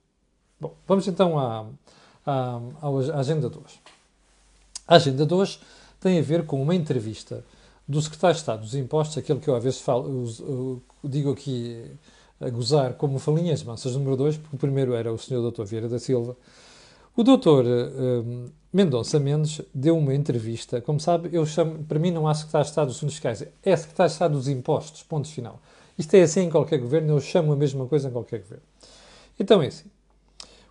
Bom, 0.59 0.73
vamos 0.87 1.07
então 1.07 1.37
à, 1.37 1.67
à, 2.25 2.59
à 2.81 3.19
agenda 3.19 3.49
de 3.49 3.57
hoje. 3.57 3.79
A 4.87 4.95
agenda 4.95 5.25
de 5.25 5.33
hoje 5.33 5.59
tem 5.99 6.19
a 6.19 6.21
ver 6.21 6.45
com 6.45 6.61
uma 6.61 6.75
entrevista 6.75 7.43
do 7.87 8.01
secretário 8.01 8.35
de 8.35 8.39
Estado 8.41 8.61
dos 8.61 8.75
Impostos, 8.75 9.17
aquele 9.17 9.39
que 9.39 9.49
eu 9.49 9.55
às 9.55 9.63
vezes 9.63 9.79
falo, 9.79 10.81
digo 11.03 11.31
aqui 11.31 11.85
a 12.39 12.49
gozar 12.49 12.93
como 12.95 13.19
falinhas 13.19 13.63
massas 13.63 13.93
número 13.93 14.17
2, 14.17 14.37
porque 14.37 14.55
o 14.55 14.59
primeiro 14.59 14.93
era 14.93 15.11
o 15.11 15.17
Sr. 15.17 15.51
Dr. 15.51 15.63
Vieira 15.63 15.87
da 15.87 15.99
Silva. 15.99 16.35
O 17.15 17.23
Dr. 17.23 17.65
Um, 17.65 18.49
Mendonça 18.73 19.19
Mendes 19.19 19.61
deu 19.73 19.97
uma 19.97 20.15
entrevista, 20.15 20.81
como 20.81 20.99
sabe, 20.99 21.29
eu 21.31 21.45
chamo, 21.45 21.83
para 21.83 21.99
mim 21.99 22.11
não 22.11 22.27
há 22.27 22.33
secretário 22.33 22.65
de 22.65 22.71
Estado 22.71 22.87
dos 22.87 22.97
Assuntos 22.97 23.15
Fiscais, 23.15 23.45
é 23.63 23.75
secretário 23.75 24.09
de 24.09 24.13
Estado 24.13 24.33
dos 24.33 24.47
Impostos, 24.47 25.03
ponto 25.03 25.27
final. 25.27 25.61
Isto 25.97 26.15
é 26.15 26.23
assim 26.23 26.41
em 26.41 26.49
qualquer 26.49 26.79
governo, 26.79 27.13
eu 27.13 27.21
chamo 27.21 27.53
a 27.53 27.55
mesma 27.55 27.85
coisa 27.85 28.09
em 28.09 28.11
qualquer 28.11 28.39
governo. 28.39 28.63
Então 29.39 29.61
é 29.61 29.67
assim. 29.67 29.92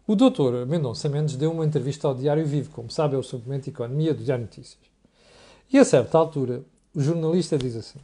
O 0.05 0.17
Dr. 0.17 0.67
Mendonça 0.67 1.09
Mendes 1.09 1.37
deu 1.37 1.53
uma 1.53 1.65
entrevista 1.65 2.09
ao 2.09 2.15
Diário 2.15 2.45
Vivo, 2.45 2.71
como 2.71 2.91
sabe, 2.91 3.15
é 3.15 3.19
o 3.19 3.23
suplemento 3.23 3.71
economia 3.71 4.13
do 4.13 4.25
Diário 4.25 4.45
Notícias. 4.45 4.81
E 5.73 5.79
a 5.79 5.85
certa 5.85 6.19
altura, 6.19 6.65
o 6.93 7.01
jornalista 7.01 7.57
diz 7.57 7.77
assim: 7.77 8.01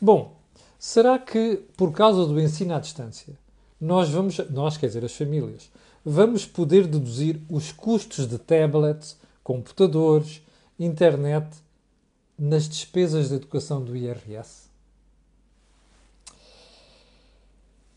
Bom, 0.00 0.34
será 0.78 1.18
que 1.18 1.62
por 1.76 1.92
causa 1.92 2.24
do 2.24 2.40
ensino 2.40 2.74
à 2.74 2.80
distância, 2.80 3.38
nós 3.78 4.08
vamos, 4.08 4.38
nós 4.50 4.78
quer 4.78 4.86
dizer 4.86 5.04
as 5.04 5.14
famílias, 5.14 5.70
vamos 6.02 6.46
poder 6.46 6.86
deduzir 6.86 7.38
os 7.50 7.70
custos 7.70 8.26
de 8.26 8.38
tablets, 8.38 9.18
computadores, 9.44 10.40
internet 10.78 11.48
nas 12.38 12.66
despesas 12.66 13.28
de 13.28 13.34
educação 13.34 13.84
do 13.84 13.94
IRS? 13.94 14.70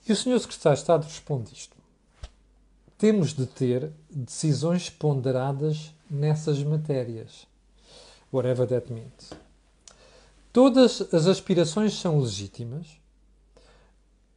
E 0.07 0.11
o 0.11 0.15
Sr. 0.15 0.39
Secretário 0.39 0.75
de 0.75 0.81
Estado 0.81 1.03
responde 1.03 1.53
isto. 1.53 1.78
Temos 2.99 3.33
de 3.33 3.45
ter 3.45 3.93
decisões 4.09 4.89
ponderadas 4.89 5.95
nessas 6.11 6.61
matérias. 6.61 7.47
Whatever 8.31 8.67
that 8.67 8.91
means. 8.91 9.31
Todas 10.51 11.13
as 11.13 11.25
aspirações 11.25 11.93
são 11.93 12.19
legítimas 12.19 12.87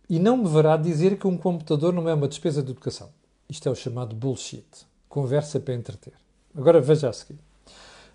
e 0.08 0.20
não 0.20 0.36
me 0.36 0.48
verá 0.48 0.76
dizer 0.76 1.18
que 1.18 1.26
um 1.26 1.36
computador 1.36 1.92
não 1.92 2.08
é 2.08 2.14
uma 2.14 2.28
despesa 2.28 2.62
de 2.62 2.70
educação. 2.70 3.10
Isto 3.50 3.68
é 3.68 3.72
o 3.72 3.74
chamado 3.74 4.14
bullshit. 4.14 4.64
Conversa 5.08 5.58
para 5.58 5.74
entreter. 5.74 6.14
Agora 6.56 6.80
veja 6.80 7.08
a 7.08 7.12
seguir. 7.12 7.40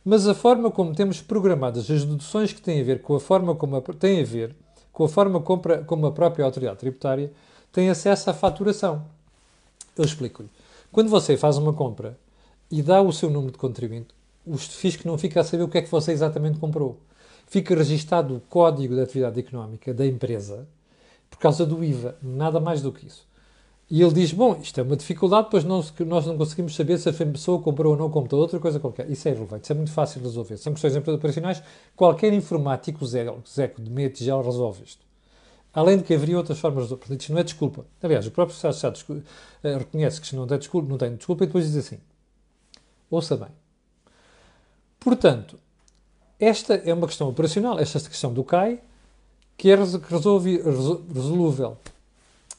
Mas 0.06 0.30
a 0.30 0.34
forma 0.34 0.72
como 0.72 0.96
temos 0.96 1.22
programadas 1.22 1.92
as 1.92 2.06
deduções 2.06 2.54
que 2.54 2.62
têm 2.62 2.80
a 2.80 2.86
ver 2.86 3.02
com 3.02 3.16
a 3.16 3.20
forma 3.20 3.54
como 3.54 3.76
a, 3.76 3.82
têm 3.82 4.22
a 4.22 4.26
ver 4.26 4.56
com 4.94 5.04
a 5.04 5.10
forma 5.10 5.42
como, 5.42 6.08
a 6.08 6.12
própria 6.14 6.46
autoridade 6.46 6.80
tributária 6.80 7.34
tem 7.70 7.90
acesso 7.90 8.30
à 8.30 8.34
faturação. 8.34 9.17
Eu 9.98 10.06
explico-lhe. 10.06 10.50
Quando 10.92 11.10
você 11.10 11.36
faz 11.36 11.58
uma 11.58 11.74
compra 11.74 12.18
e 12.70 12.82
dá 12.82 13.02
o 13.02 13.12
seu 13.12 13.30
número 13.30 13.52
de 13.52 13.58
contribuinte, 13.58 14.10
o 14.46 14.58
fisco 14.58 15.08
não 15.08 15.18
fica 15.18 15.42
a 15.42 15.44
saber 15.44 15.64
o 15.64 15.68
que 15.68 15.78
é 15.78 15.82
que 15.82 15.92
você 15.92 16.12
exatamente 16.12 16.60
comprou 16.60 17.00
fica 17.48 17.74
registado 17.76 18.36
o 18.36 18.42
código 18.42 18.94
de 18.94 19.02
atividade 19.02 19.40
económica 19.40 19.94
da 19.94 20.06
empresa 20.06 20.68
por 21.30 21.40
causa 21.40 21.66
do 21.66 21.84
IVA, 21.84 22.18
nada 22.22 22.60
mais 22.60 22.82
do 22.82 22.92
que 22.92 23.08
isso. 23.08 23.26
E 23.90 24.02
ele 24.02 24.14
diz: 24.14 24.34
Bom, 24.34 24.60
isto 24.62 24.80
é 24.80 24.84
uma 24.84 24.98
dificuldade, 24.98 25.48
pois 25.50 25.64
nós, 25.64 25.94
não 25.98 26.38
conseguimos 26.38 26.76
saber 26.76 26.98
se 26.98 27.10
a 27.10 27.14
pessoa 27.14 27.62
comprou 27.62 27.94
ou 27.94 27.98
não 27.98 28.10
comprou 28.10 28.42
outra 28.42 28.60
coisa 28.60 28.80
qualquer. 28.80 29.10
Isso 29.10 29.28
é 29.28 29.32
irrelevante, 29.32 29.64
isso 29.64 29.72
é 29.72 29.76
muito 29.76 29.92
fácil 29.92 30.20
de 30.20 30.28
resolver. 30.28 30.58
São 30.58 30.74
questões 30.74 30.96
operacionais, 30.96 31.64
qualquer 31.96 32.34
informático 32.34 33.06
Zeco 33.06 33.82
de 33.82 33.90
meia 33.90 34.10
tigela 34.10 34.44
resolve 34.44 34.84
isto. 34.84 35.07
Além 35.78 35.98
de 35.98 36.04
que 36.04 36.16
haveria 36.16 36.36
outras 36.36 36.58
formas 36.58 36.86
de 36.88 36.96
resolver. 36.96 37.22
Isto 37.22 37.34
não 37.34 37.40
é 37.40 37.44
desculpa. 37.44 37.86
Aliás, 38.02 38.26
o 38.26 38.32
próprio 38.32 38.56
Estado 38.56 38.74
Estado 38.74 38.98
uh, 39.12 39.78
reconhece 39.78 40.20
que 40.20 40.26
isto 40.26 40.36
não 40.36 40.48
tem, 40.48 40.58
desculpa, 40.58 40.90
não 40.90 40.98
tem 40.98 41.16
desculpa 41.16 41.44
e 41.44 41.48
depois 41.48 41.68
diz 41.68 41.76
assim: 41.76 42.00
Ouça 43.12 43.38
bem. 43.38 43.50
Portanto, 45.00 45.60
esta 46.40 46.74
é 46.74 46.92
uma 46.92 47.06
questão 47.06 47.30
operacional, 47.30 47.78
esta 47.78 48.00
questão 48.00 48.34
do 48.34 48.44
CAI, 48.44 48.82
que 49.56 49.70
é 49.70 49.76
resolvi, 49.76 50.60
resolúvel. 51.14 51.78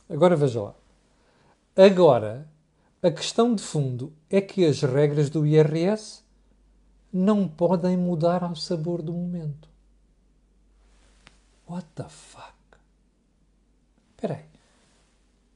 Agora 0.08 0.37
veja 0.37 0.62
lá. 0.62 0.75
Agora, 1.76 2.46
a 3.02 3.10
questão 3.10 3.52
de 3.52 3.64
fundo 3.64 4.12
é 4.30 4.40
que 4.40 4.64
as 4.64 4.82
regras 4.82 5.28
do 5.28 5.44
IRS 5.44 6.20
não 7.12 7.48
podem 7.48 7.96
mudar 7.96 8.44
ao 8.44 8.54
sabor 8.54 9.02
do 9.02 9.12
momento. 9.12 9.68
What 11.68 11.84
the 11.96 12.06
fuck? 12.08 12.57
Espera 14.18 14.34
aí. 14.34 14.44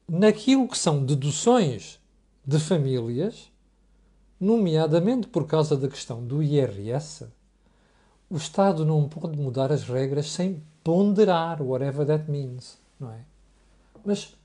Naquilo 0.08 0.68
que 0.68 0.78
são 0.78 1.04
deduções 1.04 1.98
de 2.46 2.60
famílias, 2.60 3.50
nomeadamente 4.38 5.26
por 5.26 5.48
causa 5.48 5.76
da 5.76 5.88
questão 5.88 6.24
do 6.24 6.40
IRS, 6.40 7.26
o 8.30 8.36
Estado 8.36 8.86
não 8.86 9.08
pode 9.08 9.36
mudar 9.36 9.72
as 9.72 9.82
regras 9.82 10.30
sem 10.30 10.62
ponderar, 10.84 11.60
whatever 11.60 12.06
that 12.06 12.30
means, 12.30 12.78
não 13.00 13.10
é? 13.10 13.24
Mas, 14.04 14.36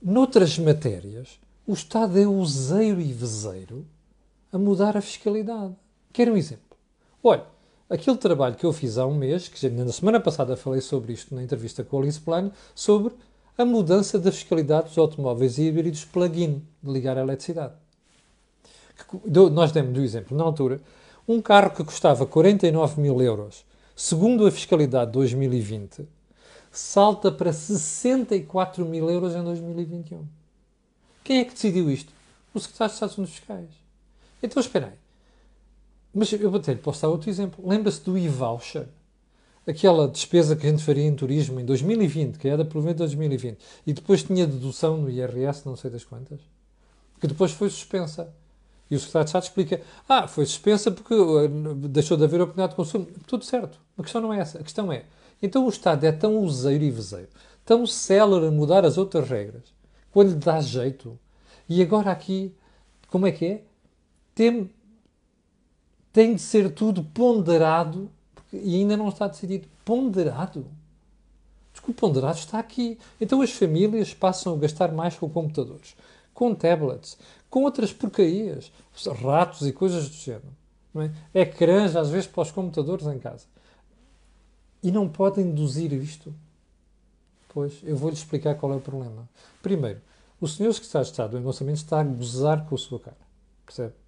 noutras 0.00 0.58
matérias, 0.58 1.38
o 1.66 1.74
Estado 1.74 2.18
é 2.18 2.26
useiro 2.26 3.02
e 3.02 3.12
vezeiro 3.12 3.86
a 4.50 4.56
mudar 4.56 4.96
a 4.96 5.02
fiscalidade. 5.02 5.74
Quero 6.10 6.32
um 6.32 6.36
exemplo. 6.38 6.76
Olha, 7.22 7.44
aquele 7.88 8.16
trabalho 8.16 8.56
que 8.56 8.64
eu 8.64 8.72
fiz 8.72 8.98
há 8.98 9.06
um 9.06 9.14
mês, 9.14 9.48
que 9.48 9.68
na 9.68 9.92
semana 9.92 10.20
passada 10.20 10.56
falei 10.56 10.80
sobre 10.80 11.12
isto 11.12 11.34
na 11.34 11.42
entrevista 11.42 11.84
com 11.84 11.98
a 11.98 12.02
Alice 12.02 12.20
Plano, 12.20 12.52
sobre 12.74 13.14
a 13.56 13.64
mudança 13.64 14.18
da 14.18 14.30
fiscalidade 14.30 14.88
dos 14.88 14.98
automóveis 14.98 15.58
híbridos 15.58 16.04
plug-in, 16.04 16.62
de 16.82 16.92
ligar 16.92 17.16
à 17.16 17.22
eletricidade. 17.22 17.74
Nós 19.52 19.72
demos 19.72 19.98
o 19.98 20.02
exemplo, 20.02 20.36
na 20.36 20.44
altura, 20.44 20.80
um 21.26 21.40
carro 21.40 21.70
que 21.70 21.84
custava 21.84 22.26
49 22.26 23.00
mil 23.00 23.20
euros, 23.22 23.64
segundo 23.94 24.46
a 24.46 24.50
fiscalidade 24.50 25.06
de 25.10 25.14
2020, 25.14 26.06
salta 26.70 27.32
para 27.32 27.52
64 27.52 28.84
mil 28.84 29.08
euros 29.08 29.34
em 29.34 29.42
2021. 29.42 30.26
Quem 31.24 31.40
é 31.40 31.44
que 31.44 31.52
decidiu 31.52 31.90
isto? 31.90 32.12
O 32.52 32.60
secretário 32.60 32.90
de 32.90 32.94
Estado 32.94 33.22
dos 33.22 33.30
Fiscais. 33.30 33.70
Então, 34.42 34.60
espera 34.60 34.86
aí. 34.86 35.05
Mas 36.16 36.32
eu 36.32 36.54
até 36.56 36.72
lhe 36.72 36.80
posso 36.80 37.02
dar 37.02 37.10
outro 37.10 37.28
exemplo. 37.28 37.62
Lembra-se 37.68 38.02
do 38.02 38.16
e-voucher? 38.16 38.88
Aquela 39.66 40.08
despesa 40.08 40.56
que 40.56 40.66
a 40.66 40.70
gente 40.70 40.82
faria 40.82 41.04
em 41.04 41.14
turismo 41.14 41.60
em 41.60 41.64
2020, 41.64 42.38
que 42.38 42.48
era 42.48 42.64
menos 42.64 42.94
2020, 42.94 43.58
e 43.86 43.92
depois 43.92 44.22
tinha 44.22 44.46
dedução 44.46 44.96
no 44.96 45.10
IRS, 45.10 45.66
não 45.66 45.76
sei 45.76 45.90
das 45.90 46.04
quantas, 46.04 46.40
que 47.20 47.26
depois 47.26 47.52
foi 47.52 47.68
suspensa. 47.68 48.32
E 48.90 48.96
o 48.96 48.98
secretário 48.98 49.24
de 49.24 49.28
Estado 49.28 49.42
explica: 49.42 49.82
ah, 50.08 50.26
foi 50.26 50.46
suspensa 50.46 50.90
porque 50.90 51.12
uh, 51.12 51.74
deixou 51.74 52.16
de 52.16 52.24
haver 52.24 52.40
oportunidade 52.40 52.70
de 52.70 52.76
consumo. 52.76 53.06
Tudo 53.26 53.44
certo. 53.44 53.78
A 53.98 54.02
questão 54.02 54.22
não 54.22 54.32
é 54.32 54.38
essa. 54.38 54.58
A 54.58 54.62
questão 54.62 54.90
é: 54.90 55.04
então 55.42 55.66
o 55.66 55.68
Estado 55.68 56.04
é 56.04 56.12
tão 56.12 56.38
useiro 56.38 56.82
e 56.82 56.90
vezeiro, 56.90 57.28
tão 57.62 57.86
célere 57.86 58.46
a 58.46 58.50
mudar 58.50 58.86
as 58.86 58.96
outras 58.96 59.28
regras, 59.28 59.64
quando 60.12 60.30
lhe 60.30 60.36
dá 60.36 60.62
jeito. 60.62 61.18
E 61.68 61.82
agora 61.82 62.10
aqui, 62.10 62.54
como 63.10 63.26
é 63.26 63.32
que 63.32 63.44
é? 63.44 63.62
Tem, 64.34 64.70
tem 66.16 66.34
de 66.34 66.40
ser 66.40 66.72
tudo 66.72 67.04
ponderado 67.04 68.10
e 68.50 68.76
ainda 68.76 68.96
não 68.96 69.10
está 69.10 69.28
decidido. 69.28 69.68
Ponderado? 69.84 70.64
Desculpe, 71.74 72.00
ponderado 72.00 72.38
está 72.38 72.58
aqui. 72.58 72.98
Então 73.20 73.42
as 73.42 73.50
famílias 73.50 74.14
passam 74.14 74.54
a 74.54 74.56
gastar 74.56 74.92
mais 74.92 75.14
com 75.14 75.28
computadores, 75.28 75.94
com 76.32 76.54
tablets, 76.54 77.18
com 77.50 77.64
outras 77.64 77.92
porcarias, 77.92 78.72
ratos 79.22 79.66
e 79.66 79.74
coisas 79.74 80.08
do 80.08 80.14
género. 80.14 80.56
Não 80.94 81.02
é? 81.02 81.12
Ecrãs, 81.34 81.94
às 81.94 82.08
vezes, 82.08 82.26
para 82.26 82.44
os 82.44 82.50
computadores 82.50 83.06
em 83.08 83.18
casa. 83.18 83.44
E 84.82 84.90
não 84.90 85.10
podem 85.10 85.44
deduzir 85.44 85.92
isto. 85.92 86.32
Pois, 87.50 87.74
eu 87.82 87.94
vou-lhe 87.94 88.16
explicar 88.16 88.54
qual 88.54 88.72
é 88.72 88.76
o 88.76 88.80
problema. 88.80 89.28
Primeiro, 89.62 90.00
o 90.40 90.48
senhor 90.48 90.72
secretário 90.72 91.04
de 91.04 91.10
Estado 91.10 91.30
do 91.32 91.38
Engonçamento 91.38 91.76
está 91.76 92.00
a 92.00 92.04
gozar 92.04 92.64
com 92.64 92.74
a 92.74 92.78
sua 92.78 93.00
cara. 93.00 93.18
Percebe? 93.66 94.05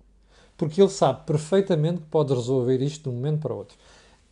Porque 0.59 0.83
ele 0.83 0.91
sabe 0.91 1.21
perfeitamente 1.25 2.01
que 2.01 2.07
pode 2.09 2.35
resolver 2.35 2.83
isto 2.83 3.05
de 3.05 3.09
um 3.09 3.13
momento 3.13 3.41
para 3.41 3.55
o 3.55 3.57
outro. 3.57 3.77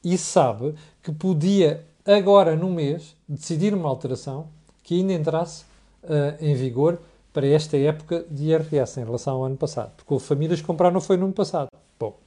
E 0.04 0.18
sabe 0.18 0.74
que 1.02 1.12
podia, 1.12 1.86
agora 2.04 2.54
no 2.54 2.68
mês, 2.68 3.16
decidir 3.26 3.72
uma 3.72 3.88
alteração 3.88 4.48
que 4.82 4.96
ainda 4.96 5.14
entrasse 5.14 5.64
uh, 6.02 6.44
em 6.44 6.54
vigor 6.54 6.98
para 7.32 7.46
esta 7.46 7.76
época 7.76 8.24
de 8.30 8.50
IRS 8.50 9.00
em 9.00 9.04
relação 9.04 9.36
ao 9.36 9.44
ano 9.44 9.56
passado. 9.56 9.92
Porque 9.96 10.12
houve 10.12 10.26
famílias 10.26 10.60
que 10.60 10.66
compraram 10.66 10.94
não 10.94 11.00
foi 11.00 11.16
no 11.16 11.26
ano 11.26 11.34
passado. 11.34 11.68
Bom, 11.98 12.18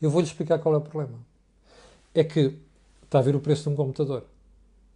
eu 0.00 0.10
vou-lhe 0.10 0.26
explicar 0.26 0.58
qual 0.58 0.74
é 0.74 0.78
o 0.78 0.80
problema. 0.80 1.18
É 2.14 2.24
que 2.24 2.56
está 3.04 3.18
a 3.18 3.22
ver 3.22 3.36
o 3.36 3.40
preço 3.40 3.64
de 3.64 3.68
um 3.68 3.76
computador. 3.76 4.24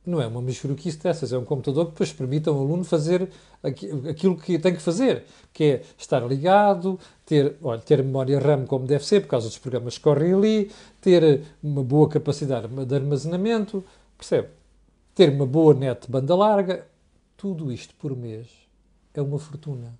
Não 0.04 0.20
é 0.20 0.26
uma 0.26 0.40
mexeruquice 0.40 0.98
dessas, 0.98 1.32
é 1.32 1.38
um 1.38 1.44
computador 1.44 1.86
que 1.86 1.92
depois 1.92 2.12
permite 2.12 2.48
ao 2.48 2.58
aluno 2.58 2.84
fazer 2.84 3.28
aquilo 3.62 4.36
que 4.36 4.58
tem 4.58 4.74
que 4.74 4.80
fazer, 4.80 5.24
que 5.52 5.64
é 5.64 5.82
estar 5.98 6.26
ligado, 6.26 6.98
ter, 7.26 7.56
olha, 7.62 7.80
ter 7.80 8.02
memória 8.02 8.40
RAM 8.40 8.64
como 8.64 8.86
deve 8.86 9.04
ser, 9.04 9.20
por 9.20 9.28
causa 9.28 9.48
dos 9.48 9.58
programas 9.58 9.98
que 9.98 10.04
correm 10.04 10.32
ali, 10.32 10.70
ter 11.02 11.42
uma 11.62 11.84
boa 11.84 12.08
capacidade 12.08 12.66
de 12.66 12.94
armazenamento, 12.94 13.84
percebe? 14.16 14.48
Ter 15.14 15.28
uma 15.30 15.44
boa 15.46 15.74
net 15.74 16.10
banda 16.10 16.34
larga, 16.34 16.86
tudo 17.36 17.70
isto 17.70 17.94
por 17.96 18.16
mês 18.16 18.48
é 19.12 19.20
uma 19.20 19.38
fortuna. 19.38 19.98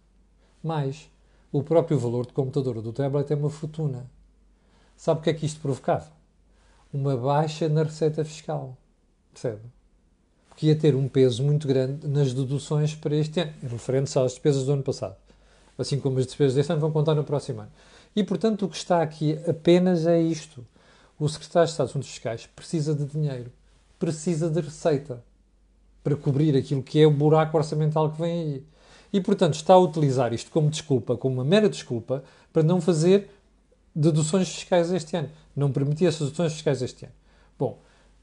Mais, 0.62 1.10
o 1.52 1.62
próprio 1.62 1.98
valor 1.98 2.24
do 2.24 2.32
computador 2.32 2.76
ou 2.76 2.82
do 2.82 2.92
tablet 2.92 3.30
é 3.30 3.36
uma 3.36 3.50
fortuna. 3.50 4.10
Sabe 4.96 5.20
o 5.20 5.22
que 5.22 5.30
é 5.30 5.34
que 5.34 5.46
isto 5.46 5.60
provocava? 5.60 6.10
Uma 6.92 7.16
baixa 7.16 7.68
na 7.68 7.82
receita 7.82 8.24
fiscal. 8.24 8.76
Percebe? 9.32 9.60
Porque 10.60 10.66
ia 10.66 10.76
ter 10.76 10.94
um 10.94 11.08
peso 11.08 11.42
muito 11.42 11.66
grande 11.66 12.06
nas 12.06 12.34
deduções 12.34 12.94
para 12.94 13.16
este 13.16 13.40
ano, 13.40 13.54
referentes 13.62 14.14
às 14.14 14.32
despesas 14.32 14.66
do 14.66 14.72
ano 14.72 14.82
passado. 14.82 15.16
Assim 15.78 15.98
como 15.98 16.18
as 16.18 16.26
despesas 16.26 16.54
deste 16.54 16.70
ano 16.70 16.82
vão 16.82 16.92
contar 16.92 17.14
no 17.14 17.24
próximo 17.24 17.62
ano. 17.62 17.70
E, 18.14 18.22
portanto, 18.22 18.66
o 18.66 18.68
que 18.68 18.76
está 18.76 19.00
aqui 19.00 19.38
apenas 19.48 20.06
é 20.06 20.20
isto. 20.20 20.62
O 21.18 21.26
secretário 21.30 21.66
de 21.66 21.70
Estado 21.70 21.86
de 21.86 21.92
Assuntos 21.92 22.10
Fiscais 22.10 22.46
precisa 22.54 22.94
de 22.94 23.06
dinheiro, 23.06 23.50
precisa 23.98 24.50
de 24.50 24.60
receita 24.60 25.24
para 26.04 26.14
cobrir 26.14 26.54
aquilo 26.54 26.82
que 26.82 27.00
é 27.00 27.06
o 27.06 27.10
buraco 27.10 27.56
orçamental 27.56 28.10
que 28.12 28.20
vem 28.20 28.40
aí. 28.42 28.64
E, 29.14 29.18
portanto, 29.18 29.54
está 29.54 29.72
a 29.72 29.78
utilizar 29.78 30.34
isto 30.34 30.50
como 30.50 30.68
desculpa, 30.68 31.16
como 31.16 31.36
uma 31.36 31.44
mera 31.44 31.70
desculpa, 31.70 32.22
para 32.52 32.62
não 32.62 32.82
fazer 32.82 33.30
deduções 33.96 34.50
fiscais 34.50 34.92
este 34.92 35.16
ano. 35.16 35.30
Não 35.56 35.72
permitir 35.72 36.06
as 36.06 36.18
deduções 36.18 36.52
fiscais 36.52 36.82
este 36.82 37.06
ano. 37.06 37.14
Bom, 37.58 37.78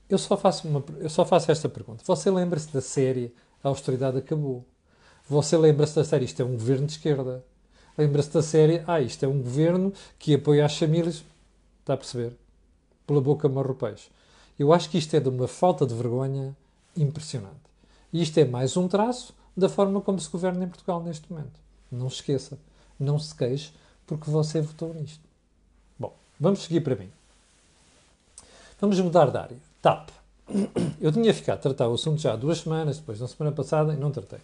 eu 0.10 0.18
só 0.18 0.38
faço, 0.38 0.68
uma, 0.68 0.84
eu 1.00 1.10
só 1.10 1.26
faço 1.26 1.52
esta 1.52 1.68
pergunta. 1.68 2.04
Você 2.06 2.32
lembra-se 2.32 2.72
da 2.74 2.82
série 2.82 3.34
A 3.64 3.68
Austeridade 3.68 4.18
Acabou? 4.18 4.66
Você 5.30 5.58
lembra-se 5.58 5.96
da 5.96 6.04
série 6.04 6.26
Isto 6.26 6.42
é 6.42 6.46
um 6.46 6.54
governo 6.54 6.86
de 6.86 6.94
esquerda? 6.94 7.44
Lembra-se 7.98 8.32
da 8.32 8.42
série 8.42 8.84
Ah, 8.88 9.02
isto 9.02 9.24
é 9.24 9.28
um 9.28 9.42
governo 9.42 9.94
que 10.18 10.36
apoia 10.36 10.66
as 10.66 10.78
famílias? 10.78 11.24
Está 11.82 11.94
a 11.94 11.98
perceber? 11.98 12.34
Pela 13.06 13.20
boca 13.20 13.50
peixe. 13.74 14.10
Eu 14.58 14.74
acho 14.74 14.90
que 14.90 14.98
isto 14.98 15.14
é 15.16 15.20
de 15.20 15.30
uma 15.30 15.48
falta 15.48 15.86
de 15.86 15.94
vergonha 15.94 16.56
impressionante. 16.96 17.68
E 18.12 18.22
isto 18.22 18.38
é 18.38 18.46
mais 18.46 18.78
um 18.78 18.88
traço 18.88 19.34
da 19.56 19.68
forma 19.68 20.02
como 20.02 20.20
se 20.20 20.30
governa 20.30 20.64
em 20.64 20.70
Portugal 20.70 21.04
neste 21.04 21.32
momento. 21.32 21.60
Não 21.92 22.10
se 22.10 22.18
esqueça, 22.18 22.58
não 23.00 23.20
se 23.20 23.36
queixe, 23.36 23.72
porque 24.06 24.30
você 24.30 24.62
votou 24.62 24.94
nisto. 24.94 25.24
Bom, 26.00 26.14
vamos 26.40 26.64
seguir 26.64 26.82
para 26.82 26.96
mim. 26.96 27.12
Vamos 28.80 29.00
mudar 29.00 29.30
de 29.30 29.38
área. 29.38 29.67
TAP. 29.88 30.10
Eu 31.00 31.12
tinha 31.12 31.34
ficado 31.34 31.58
a 31.58 31.62
tratar 31.62 31.88
o 31.88 31.94
assunto 31.94 32.22
já 32.22 32.34
há 32.34 32.36
duas 32.36 32.60
semanas, 32.60 32.98
depois 32.98 33.20
na 33.20 33.28
semana 33.28 33.56
passada, 33.56 33.94
e 33.94 33.98
não 33.98 34.12
tratei. 34.12 34.40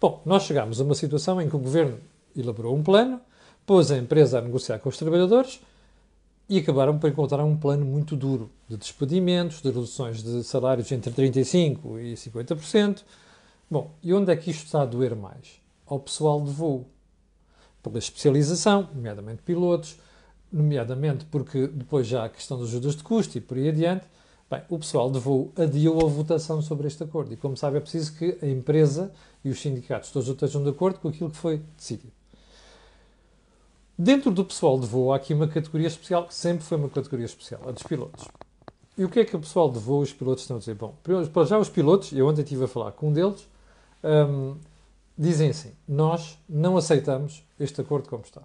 Bom, 0.00 0.20
nós 0.24 0.42
chegámos 0.42 0.80
a 0.80 0.84
uma 0.84 0.94
situação 0.94 1.40
em 1.40 1.48
que 1.48 1.56
o 1.56 1.58
governo 1.58 1.98
elaborou 2.36 2.76
um 2.76 2.82
plano, 2.82 3.20
pôs 3.64 3.90
a 3.90 3.96
empresa 3.96 4.38
a 4.38 4.42
negociar 4.42 4.78
com 4.78 4.88
os 4.88 4.96
trabalhadores 4.96 5.60
e 6.48 6.58
acabaram 6.58 6.98
por 6.98 7.10
encontrar 7.10 7.42
um 7.44 7.56
plano 7.56 7.84
muito 7.84 8.14
duro 8.14 8.50
de 8.68 8.76
despedimentos, 8.76 9.62
de 9.62 9.68
reduções 9.68 10.22
de 10.22 10.44
salários 10.44 10.92
entre 10.92 11.10
35% 11.10 11.98
e 12.00 12.14
50%, 12.14 13.02
Bom, 13.68 13.90
e 14.00 14.14
onde 14.14 14.30
é 14.30 14.36
que 14.36 14.48
isto 14.48 14.64
está 14.66 14.82
a 14.82 14.86
doer 14.86 15.16
mais? 15.16 15.60
Ao 15.86 15.98
pessoal 15.98 16.40
de 16.40 16.52
voo. 16.52 16.86
Pela 17.82 17.98
especialização, 17.98 18.88
nomeadamente 18.94 19.42
pilotos, 19.42 19.96
nomeadamente 20.52 21.24
porque 21.24 21.66
depois 21.66 22.06
já 22.06 22.22
há 22.22 22.24
a 22.26 22.28
questão 22.28 22.58
das 22.60 22.68
ajudas 22.68 22.94
de 22.94 23.02
custo 23.02 23.36
e 23.36 23.40
por 23.40 23.56
aí 23.56 23.68
adiante. 23.68 24.06
Bem, 24.48 24.62
o 24.68 24.78
pessoal 24.78 25.10
de 25.10 25.18
voo 25.18 25.50
adiou 25.56 26.06
a 26.06 26.08
votação 26.08 26.62
sobre 26.62 26.86
este 26.86 27.02
acordo 27.02 27.34
e, 27.34 27.36
como 27.36 27.56
sabe, 27.56 27.78
é 27.78 27.80
preciso 27.80 28.14
que 28.14 28.38
a 28.40 28.46
empresa 28.46 29.12
e 29.44 29.50
os 29.50 29.60
sindicatos 29.60 30.12
todos 30.12 30.28
estejam 30.28 30.62
de 30.62 30.70
acordo 30.70 31.00
com 31.00 31.08
aquilo 31.08 31.30
que 31.30 31.36
foi 31.36 31.60
decidido. 31.76 32.12
Dentro 33.98 34.30
do 34.30 34.44
pessoal 34.44 34.78
de 34.78 34.86
voo 34.86 35.12
há 35.12 35.16
aqui 35.16 35.34
uma 35.34 35.48
categoria 35.48 35.88
especial, 35.88 36.28
que 36.28 36.34
sempre 36.34 36.62
foi 36.64 36.78
uma 36.78 36.88
categoria 36.88 37.26
especial, 37.26 37.60
a 37.66 37.72
dos 37.72 37.82
pilotos. 37.82 38.28
E 38.96 39.04
o 39.04 39.08
que 39.08 39.18
é 39.18 39.24
que 39.24 39.34
o 39.34 39.40
pessoal 39.40 39.68
de 39.68 39.80
voo 39.80 40.02
e 40.02 40.04
os 40.04 40.12
pilotos 40.12 40.44
estão 40.44 40.58
a 40.58 40.60
dizer? 40.60 40.74
Bom, 40.74 40.94
para 41.02 41.44
já 41.44 41.58
os 41.58 41.68
pilotos, 41.68 42.12
eu 42.12 42.28
ontem 42.28 42.42
estive 42.42 42.64
a 42.64 42.68
falar 42.68 42.92
com 42.92 43.08
um 43.08 43.12
deles, 43.12 43.48
um, 44.04 44.56
dizem 45.18 45.50
assim: 45.50 45.72
nós 45.88 46.38
não 46.48 46.76
aceitamos 46.76 47.42
este 47.58 47.80
acordo 47.80 48.08
como 48.08 48.22
está. 48.22 48.42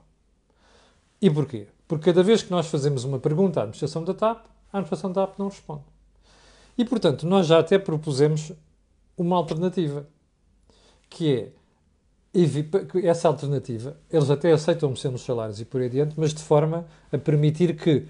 E 1.21 1.29
porquê? 1.29 1.67
Porque 1.87 2.05
cada 2.05 2.23
vez 2.23 2.41
que 2.41 2.49
nós 2.49 2.67
fazemos 2.67 3.03
uma 3.03 3.19
pergunta 3.19 3.59
à 3.59 3.63
administração 3.63 4.03
da 4.03 4.15
TAP, 4.15 4.45
a 4.73 4.77
administração 4.77 5.11
da 5.11 5.27
TAP 5.27 5.37
não 5.37 5.49
responde. 5.49 5.90
E, 6.77 6.85
portanto, 6.85 7.25
nós 7.27 7.47
já 7.47 7.59
até 7.59 7.77
propusemos 7.77 8.51
uma 9.17 9.35
alternativa, 9.35 10.07
que 11.09 11.33
é 11.33 11.51
essa 13.03 13.27
alternativa, 13.27 13.97
eles 14.09 14.29
até 14.29 14.51
aceitam 14.51 14.89
mexer 14.89 15.09
nos 15.09 15.21
salários 15.21 15.59
e 15.59 15.65
por 15.65 15.81
aí 15.81 15.87
adiante, 15.87 16.15
mas 16.17 16.33
de 16.33 16.41
forma 16.41 16.87
a 17.11 17.17
permitir 17.17 17.75
que 17.75 18.07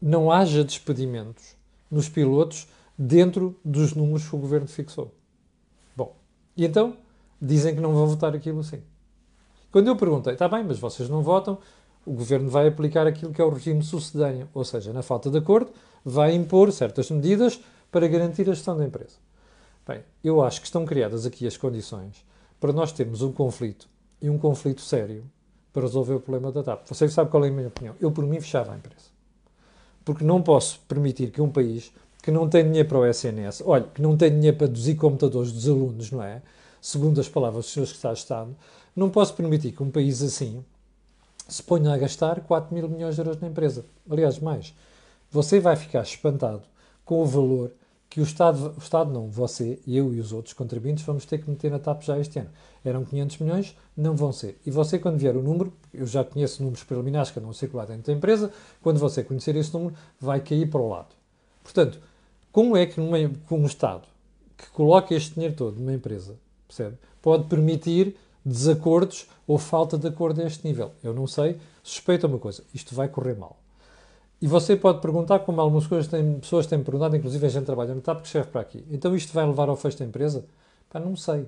não 0.00 0.32
haja 0.32 0.64
despedimentos 0.64 1.54
nos 1.90 2.08
pilotos 2.08 2.66
dentro 2.96 3.58
dos 3.64 3.94
números 3.94 4.26
que 4.26 4.34
o 4.34 4.38
governo 4.38 4.66
fixou. 4.66 5.12
E 6.58 6.64
então 6.64 6.96
dizem 7.40 7.72
que 7.72 7.80
não 7.80 7.94
vão 7.94 8.08
votar 8.08 8.34
aquilo 8.34 8.64
sim. 8.64 8.82
Quando 9.70 9.86
eu 9.86 9.94
perguntei, 9.94 10.32
está 10.32 10.48
bem, 10.48 10.64
mas 10.64 10.76
vocês 10.76 11.08
não 11.08 11.22
votam, 11.22 11.56
o 12.04 12.12
governo 12.12 12.50
vai 12.50 12.66
aplicar 12.66 13.06
aquilo 13.06 13.32
que 13.32 13.40
é 13.40 13.44
o 13.44 13.48
regime 13.48 13.80
sucedâneo, 13.84 14.48
ou 14.52 14.64
seja, 14.64 14.92
na 14.92 15.00
falta 15.00 15.30
de 15.30 15.38
acordo, 15.38 15.70
vai 16.04 16.34
impor 16.34 16.72
certas 16.72 17.12
medidas 17.12 17.60
para 17.90 18.06
garantir 18.08 18.42
a 18.42 18.54
gestão 18.54 18.76
da 18.76 18.84
empresa. 18.84 19.16
Bem, 19.86 20.02
eu 20.22 20.42
acho 20.42 20.60
que 20.60 20.66
estão 20.66 20.84
criadas 20.84 21.24
aqui 21.24 21.46
as 21.46 21.56
condições 21.56 22.24
para 22.60 22.72
nós 22.72 22.92
termos 22.92 23.22
um 23.22 23.32
conflito 23.32 23.88
e 24.20 24.28
um 24.28 24.38
conflito 24.38 24.80
sério 24.80 25.24
para 25.72 25.82
resolver 25.82 26.14
o 26.14 26.20
problema 26.20 26.50
da 26.50 26.62
TAP. 26.62 26.86
Você 26.86 27.08
sabe 27.08 27.30
qual 27.30 27.44
é 27.44 27.48
a 27.48 27.52
minha 27.52 27.68
opinião? 27.68 27.94
Eu, 28.00 28.10
por 28.10 28.24
mim, 28.24 28.40
fechava 28.40 28.72
a 28.72 28.76
empresa. 28.76 29.06
Porque 30.04 30.24
não 30.24 30.42
posso 30.42 30.80
permitir 30.88 31.30
que 31.30 31.40
um 31.40 31.50
país 31.50 31.92
que 32.22 32.30
não 32.30 32.48
tem 32.48 32.64
dinheiro 32.64 32.88
para 32.88 32.98
o 32.98 33.06
SNS, 33.06 33.62
olha, 33.64 33.84
que 33.94 34.02
não 34.02 34.16
tem 34.16 34.30
dinheiro 34.30 34.56
para 34.56 34.66
deduzir 34.66 34.96
computadores 34.96 35.52
dos 35.52 35.68
alunos, 35.68 36.10
não 36.10 36.22
é? 36.22 36.42
Segundo 36.80 37.20
as 37.20 37.28
palavras 37.28 37.66
senhores 37.66 37.92
que 37.92 37.96
está 37.96 38.10
a 38.10 38.14
Estado, 38.14 38.54
não 38.94 39.08
posso 39.08 39.34
permitir 39.34 39.72
que 39.72 39.82
um 39.82 39.90
país 39.90 40.22
assim 40.22 40.64
se 41.48 41.62
ponha 41.62 41.92
a 41.92 41.96
gastar 41.96 42.40
4 42.40 42.74
mil 42.74 42.88
milhões 42.88 43.14
de 43.14 43.20
euros 43.20 43.40
na 43.40 43.48
empresa. 43.48 43.84
Aliás, 44.10 44.38
mais. 44.38 44.74
Você 45.30 45.60
vai 45.60 45.76
ficar 45.76 46.02
espantado 46.02 46.62
com 47.04 47.22
o 47.22 47.26
valor 47.26 47.70
que 48.10 48.20
o 48.20 48.22
Estado, 48.22 48.74
o 48.74 48.78
Estado 48.78 49.12
não, 49.12 49.28
você, 49.28 49.78
eu 49.86 50.14
e 50.14 50.20
os 50.20 50.32
outros 50.32 50.54
contribuintes 50.54 51.04
vamos 51.04 51.26
ter 51.26 51.38
que 51.38 51.50
meter 51.50 51.70
na 51.70 51.78
TAP 51.78 52.02
já 52.02 52.18
este 52.18 52.38
ano. 52.38 52.48
Eram 52.84 53.04
500 53.04 53.38
milhões, 53.38 53.76
não 53.96 54.16
vão 54.16 54.32
ser. 54.32 54.58
E 54.64 54.70
você, 54.70 54.98
quando 54.98 55.18
vier 55.18 55.36
o 55.36 55.42
número, 55.42 55.72
eu 55.92 56.06
já 56.06 56.24
conheço 56.24 56.62
números 56.62 56.82
preliminares 56.84 57.30
que 57.30 57.38
não 57.38 57.52
circular 57.52 57.86
dentro 57.86 58.04
da 58.04 58.12
empresa, 58.12 58.50
quando 58.80 58.98
você 58.98 59.22
conhecer 59.22 59.54
esse 59.56 59.72
número, 59.74 59.94
vai 60.18 60.40
cair 60.40 60.70
para 60.70 60.80
o 60.80 60.88
lado. 60.88 61.14
Portanto, 61.62 62.00
como 62.50 62.76
é 62.76 62.86
que 62.86 62.98
numa, 62.98 63.18
um 63.50 63.66
Estado 63.66 64.08
que 64.56 64.68
coloca 64.70 65.14
este 65.14 65.34
dinheiro 65.34 65.54
todo 65.54 65.78
numa 65.78 65.92
empresa, 65.92 66.34
percebe, 66.66 66.96
pode 67.20 67.44
permitir 67.44 68.16
desacordos 68.44 69.28
ou 69.46 69.58
falta 69.58 69.98
de 69.98 70.08
acordo 70.08 70.40
a 70.40 70.46
este 70.46 70.66
nível? 70.66 70.92
Eu 71.04 71.12
não 71.12 71.26
sei, 71.26 71.58
suspeito 71.82 72.26
uma 72.26 72.38
coisa, 72.38 72.64
isto 72.72 72.94
vai 72.94 73.06
correr 73.06 73.36
mal. 73.36 73.58
E 74.40 74.46
você 74.46 74.76
pode 74.76 75.00
perguntar, 75.00 75.40
como 75.40 75.60
algumas 75.60 75.86
coisas 75.86 76.06
têm, 76.08 76.38
pessoas 76.38 76.66
têm 76.66 76.82
perguntado, 76.82 77.16
inclusive 77.16 77.44
a 77.44 77.48
gente 77.48 77.64
trabalha 77.64 77.94
no 77.94 78.00
TAP 78.00 78.20
que 78.20 78.26
escreve 78.26 78.48
para 78.48 78.60
aqui. 78.60 78.84
Então 78.90 79.14
isto 79.16 79.32
vai 79.32 79.44
levar 79.44 79.68
ao 79.68 79.76
fecho 79.76 79.98
da 79.98 80.04
empresa? 80.04 80.44
Pá, 80.88 81.00
não 81.00 81.16
sei. 81.16 81.46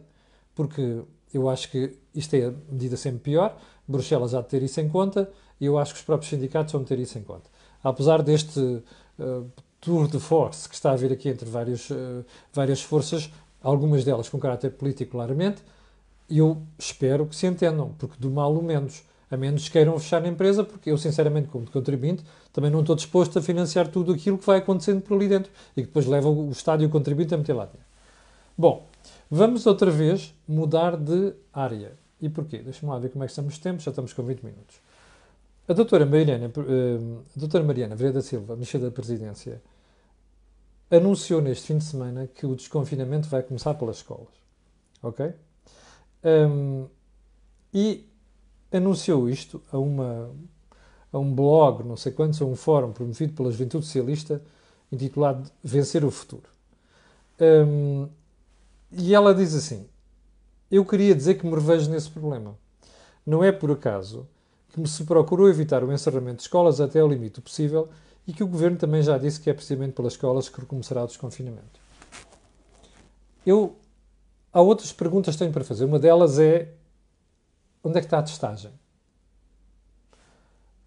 Porque 0.54 1.02
eu 1.32 1.48
acho 1.48 1.70
que 1.70 1.96
isto 2.14 2.34
é 2.34 2.46
a 2.46 2.52
medida 2.70 2.96
sempre 2.96 3.20
pior, 3.20 3.56
Bruxelas 3.86 4.34
há 4.34 4.40
de 4.40 4.48
ter 4.48 4.62
isso 4.62 4.80
em 4.80 4.88
conta, 4.88 5.30
e 5.60 5.66
eu 5.66 5.78
acho 5.78 5.92
que 5.94 6.00
os 6.00 6.04
próprios 6.04 6.30
sindicatos 6.30 6.72
vão 6.72 6.82
ter 6.82 6.98
isso 6.98 7.16
em 7.18 7.22
conta. 7.22 7.48
Apesar 7.82 8.22
deste 8.22 8.58
uh, 8.60 9.46
tour 9.80 10.08
de 10.08 10.18
force 10.18 10.68
que 10.68 10.74
está 10.74 10.90
a 10.90 10.96
vir 10.96 11.12
aqui 11.12 11.28
entre 11.28 11.48
vários, 11.48 11.90
uh, 11.90 12.24
várias 12.52 12.82
forças, 12.82 13.30
algumas 13.62 14.04
delas 14.04 14.28
com 14.28 14.38
caráter 14.38 14.72
político 14.72 15.12
claramente, 15.12 15.62
eu 16.28 16.60
espero 16.78 17.26
que 17.26 17.36
se 17.36 17.46
entendam, 17.46 17.94
porque 17.98 18.16
do 18.18 18.30
mal 18.30 18.52
o 18.52 18.62
menos. 18.62 19.02
A 19.30 19.36
menos 19.36 19.64
que 19.66 19.72
queiram 19.72 19.96
fechar 19.98 20.24
a 20.24 20.28
empresa, 20.28 20.64
porque 20.64 20.90
eu, 20.90 20.98
sinceramente, 20.98 21.48
como 21.48 21.70
contribuinte, 21.70 22.24
também 22.52 22.70
não 22.70 22.80
estou 22.80 22.96
disposto 22.96 23.38
a 23.38 23.42
financiar 23.42 23.88
tudo 23.88 24.12
aquilo 24.12 24.38
que 24.38 24.46
vai 24.46 24.58
acontecendo 24.58 25.00
por 25.02 25.14
ali 25.14 25.28
dentro 25.28 25.50
e 25.76 25.82
que 25.82 25.86
depois 25.86 26.06
leva 26.06 26.28
o 26.28 26.50
Estado 26.50 26.82
e 26.82 26.86
o 26.86 26.90
contribuinte 26.90 27.34
a 27.34 27.38
meter 27.38 27.52
lá 27.52 27.64
dentro. 27.64 27.86
Bom, 28.56 28.86
vamos 29.30 29.66
outra 29.66 29.90
vez 29.90 30.34
mudar 30.46 30.96
de 30.96 31.32
área. 31.52 31.92
E 32.20 32.28
porquê? 32.28 32.58
Deixa-me 32.58 32.92
lá 32.92 32.98
ver 32.98 33.10
como 33.10 33.24
é 33.24 33.26
que 33.26 33.32
estamos 33.32 33.54
de 33.54 33.60
tempo, 33.60 33.80
já 33.80 33.90
estamos 33.90 34.12
com 34.12 34.22
20 34.22 34.42
minutos. 34.42 34.76
A 35.66 35.72
doutora 35.72 36.04
Mariana, 36.04 36.46
eh, 36.46 37.22
a 37.36 37.38
doutora 37.38 37.64
Mariana 37.64 37.94
Vereda 37.94 38.20
Silva, 38.20 38.54
Ministra 38.54 38.80
da 38.80 38.90
Presidência, 38.90 39.62
anunciou 40.90 41.40
neste 41.40 41.68
fim 41.68 41.78
de 41.78 41.84
semana 41.84 42.26
que 42.26 42.44
o 42.44 42.56
desconfinamento 42.56 43.28
vai 43.28 43.42
começar 43.42 43.74
pelas 43.74 43.98
escolas. 43.98 44.34
Ok? 45.02 45.32
Um, 46.24 46.86
e 47.72 48.04
anunciou 48.72 49.28
isto 49.28 49.62
a, 49.72 49.78
uma, 49.78 50.30
a 51.12 51.18
um 51.18 51.34
blog, 51.34 51.82
não 51.84 51.96
sei 51.96 52.12
quantos, 52.12 52.40
a 52.40 52.44
um 52.44 52.54
fórum 52.54 52.92
promovido 52.92 53.32
pela 53.32 53.50
Juventude 53.50 53.86
Socialista, 53.86 54.42
intitulado 54.92 55.50
Vencer 55.62 56.04
o 56.04 56.10
Futuro. 56.10 56.48
Um, 57.40 58.08
e 58.92 59.14
ela 59.14 59.34
diz 59.34 59.54
assim: 59.54 59.86
Eu 60.70 60.84
queria 60.84 61.14
dizer 61.14 61.34
que 61.34 61.46
me 61.46 61.54
revejo 61.54 61.90
nesse 61.90 62.10
problema. 62.10 62.56
Não 63.26 63.42
é 63.42 63.52
por 63.52 63.70
acaso 63.70 64.26
que 64.72 64.86
se 64.88 65.04
procurou 65.04 65.48
evitar 65.48 65.82
o 65.82 65.92
encerramento 65.92 66.36
de 66.36 66.42
escolas 66.42 66.80
até 66.80 67.00
ao 67.00 67.08
limite 67.08 67.40
possível 67.40 67.88
e 68.26 68.32
que 68.32 68.44
o 68.44 68.46
governo 68.46 68.76
também 68.76 69.02
já 69.02 69.18
disse 69.18 69.40
que 69.40 69.50
é 69.50 69.54
precisamente 69.54 69.92
pelas 69.92 70.12
escolas 70.12 70.48
que 70.48 70.60
recomeçará 70.60 71.02
o 71.02 71.06
desconfinamento. 71.06 71.80
Eu 73.44 73.76
há 74.52 74.60
outras 74.60 74.92
perguntas 74.92 75.34
que 75.34 75.38
tenho 75.40 75.52
para 75.52 75.64
fazer. 75.64 75.84
Uma 75.84 75.98
delas 75.98 76.38
é 76.38 76.72
onde 77.82 77.98
é 77.98 78.00
que 78.00 78.06
está 78.06 78.18
a 78.18 78.22
testagem? 78.22 78.70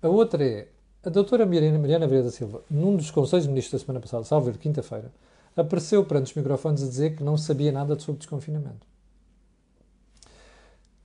A 0.04 0.08
outra 0.10 0.46
é 0.46 0.68
a 1.04 1.10
doutora 1.10 1.46
Mariana, 1.46 1.80
Mariana 1.80 2.08
Vieira 2.08 2.26
da 2.26 2.32
Silva, 2.32 2.62
num 2.70 2.96
dos 2.96 3.10
conselhos 3.10 3.46
de 3.46 3.50
ministros 3.50 3.82
da 3.82 3.86
semana 3.86 4.00
passada, 4.00 4.24
salvo 4.24 4.52
ver, 4.52 4.58
quinta-feira, 4.58 5.12
apareceu 5.56 6.06
perante 6.06 6.28
os 6.32 6.36
microfones 6.36 6.84
a 6.84 6.88
dizer 6.88 7.16
que 7.16 7.24
não 7.24 7.38
sabia 7.38 7.72
nada 7.72 7.98
sobre 7.98 8.20
desconfinamento. 8.20 8.86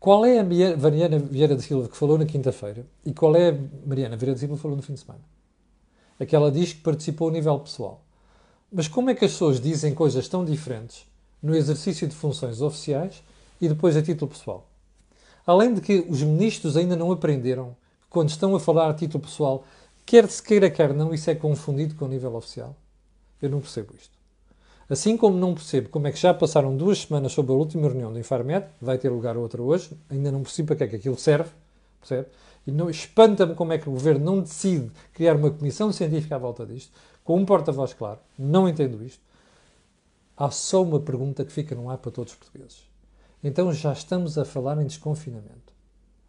Qual 0.01 0.27
é 0.27 0.39
a 0.39 0.45
Mariana 0.45 1.19
Vieira 1.19 1.57
da 1.57 1.63
Silva 1.63 1.89
que 1.89 1.97
falou 1.97 2.19
na 2.19 2.27
quinta-feira 2.27 2.85
e 3.05 3.13
qual 3.15 3.35
é 3.37 3.51
a 3.51 3.59
Mariana 3.87 4.17
Vieira 4.17 4.35
da 4.35 4.39
Silva 4.39 4.57
que 4.57 4.63
falou 4.63 4.77
no 4.77 4.83
fim 4.83 4.95
de 4.95 5.01
semana? 5.01 5.23
a 6.21 6.27
que 6.27 6.35
ela 6.35 6.51
diz 6.51 6.73
que 6.73 6.81
participou 6.81 7.29
a 7.29 7.33
nível 7.33 7.59
pessoal. 7.61 8.05
Mas 8.73 8.89
como 8.89 9.11
é 9.11 9.15
que 9.15 9.25
as 9.25 9.33
pessoas 9.33 9.61
dizem 9.61 9.95
coisas 9.95 10.29
tão 10.29 10.45
diferentes 10.45 11.07
no 11.43 11.55
exercício 11.55 12.09
de 12.09 12.15
funções 12.15 12.61
oficiais 12.61 13.23
e 13.61 13.69
depois 13.69 13.97
a 13.97 14.03
título 14.03 14.31
pessoal? 14.31 14.69
Além 15.47 15.73
de 15.73 15.81
que 15.81 16.05
os 16.09 16.23
ministros 16.23 16.77
ainda 16.77 16.97
não 16.97 17.13
aprenderam 17.13 17.77
quando 18.11 18.31
estão 18.31 18.55
a 18.55 18.61
falar 18.61 18.91
a 18.91 18.95
título 18.95 19.25
pessoal, 19.25 19.65
quer 20.07 20.29
se 20.29 20.43
queira, 20.43 20.71
quer 20.71 20.95
não, 20.95 21.13
isso 21.13 21.31
é 21.31 21.35
confundido 21.35 21.95
com 21.95 22.07
o 22.07 22.09
nível 22.09 22.35
oficial. 22.35 22.75
Eu 23.41 23.51
não 23.51 23.61
percebo 23.61 23.95
isto. 23.97 24.17
Assim 24.89 25.19
como 25.19 25.37
não 25.37 25.55
percebo 25.55 25.91
como 25.91 26.07
é 26.07 26.13
que 26.13 26.19
já 26.19 26.33
passaram 26.33 26.75
duas 26.75 27.03
semanas 27.03 27.33
sobre 27.33 27.53
a 27.53 27.55
última 27.55 27.89
reunião 27.89 28.11
do 28.11 28.19
Infarmed, 28.19 28.67
vai 28.81 28.97
ter 28.97 29.11
lugar 29.11 29.37
outra 29.37 29.63
hoje, 29.63 29.91
ainda 30.09 30.33
não 30.33 30.43
percebo 30.43 30.69
para 30.69 30.77
que 30.77 30.85
é 30.85 30.89
que 30.89 30.97
aquilo 30.97 31.19
serve, 31.19 31.51
percebe? 32.01 32.29
E 32.67 32.73
não 32.73 32.89
espanta-me 32.89 33.55
como 33.55 33.73
é 33.73 33.79
que 33.79 33.89
o 33.89 33.93
governo 33.93 34.25
não 34.25 34.41
decide 34.41 34.91
criar 35.13 35.37
uma 35.37 35.51
comissão 35.51 35.93
científica 35.93 36.37
à 36.37 36.39
volta 36.39 36.65
disto, 36.65 36.93
com 37.23 37.37
um 37.37 37.45
porta-voz 37.45 37.93
claro. 37.93 38.19
Não 38.39 38.67
entendo 38.67 39.05
isto. 39.05 39.23
Há 40.35 40.51
só 40.51 40.83
uma 40.83 41.01
pergunta 41.01 41.45
que 41.45 41.53
fica 41.53 41.75
no 41.75 41.91
ar 41.91 41.99
para 41.99 42.11
todos 42.11 42.33
os 42.33 42.39
portugueses. 42.39 42.83
Então 43.45 43.73
já 43.73 43.93
estamos 43.93 44.39
a 44.39 44.45
falar 44.45 44.81
em 44.81 44.87
desconfinamento. 44.87 45.78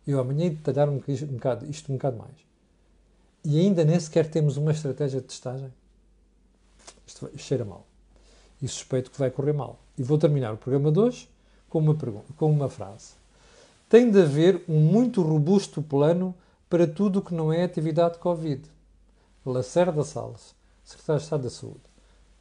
Eu 0.09 0.19
amanhã 0.19 0.49
detalhar 0.49 0.89
um 0.89 0.97
bocado, 0.97 1.65
isto 1.69 1.91
um 1.91 1.95
bocado 1.95 2.17
mais. 2.17 2.35
E 3.43 3.59
ainda 3.59 3.83
nem 3.85 3.99
sequer 3.99 4.29
temos 4.29 4.57
uma 4.57 4.71
estratégia 4.71 5.21
de 5.21 5.27
testagem. 5.27 5.71
Isto 7.05 7.29
cheira 7.37 7.63
mal. 7.63 7.85
E 8.61 8.67
suspeito 8.67 9.11
que 9.11 9.19
vai 9.19 9.29
correr 9.31 9.53
mal. 9.53 9.79
E 9.97 10.03
vou 10.03 10.17
terminar 10.17 10.53
o 10.53 10.57
programa 10.57 10.91
de 10.91 10.99
hoje 10.99 11.29
com 11.69 11.79
uma, 11.79 11.95
pergunta, 11.95 12.33
com 12.35 12.51
uma 12.51 12.69
frase 12.69 13.19
tem 13.89 14.11
de 14.11 14.21
haver 14.21 14.63
um 14.69 14.79
muito 14.79 15.23
robusto 15.23 15.81
plano 15.81 16.35
para 16.69 16.87
tudo 16.87 17.19
o 17.19 17.21
que 17.23 17.33
não 17.33 17.51
é 17.51 17.63
atividade 17.63 18.19
Covid. 18.19 18.61
Lacerda 19.43 20.03
Salles, 20.03 20.53
Secretário 20.85 21.19
de 21.19 21.23
Estado 21.23 21.43
da 21.43 21.49
Saúde, 21.49 21.81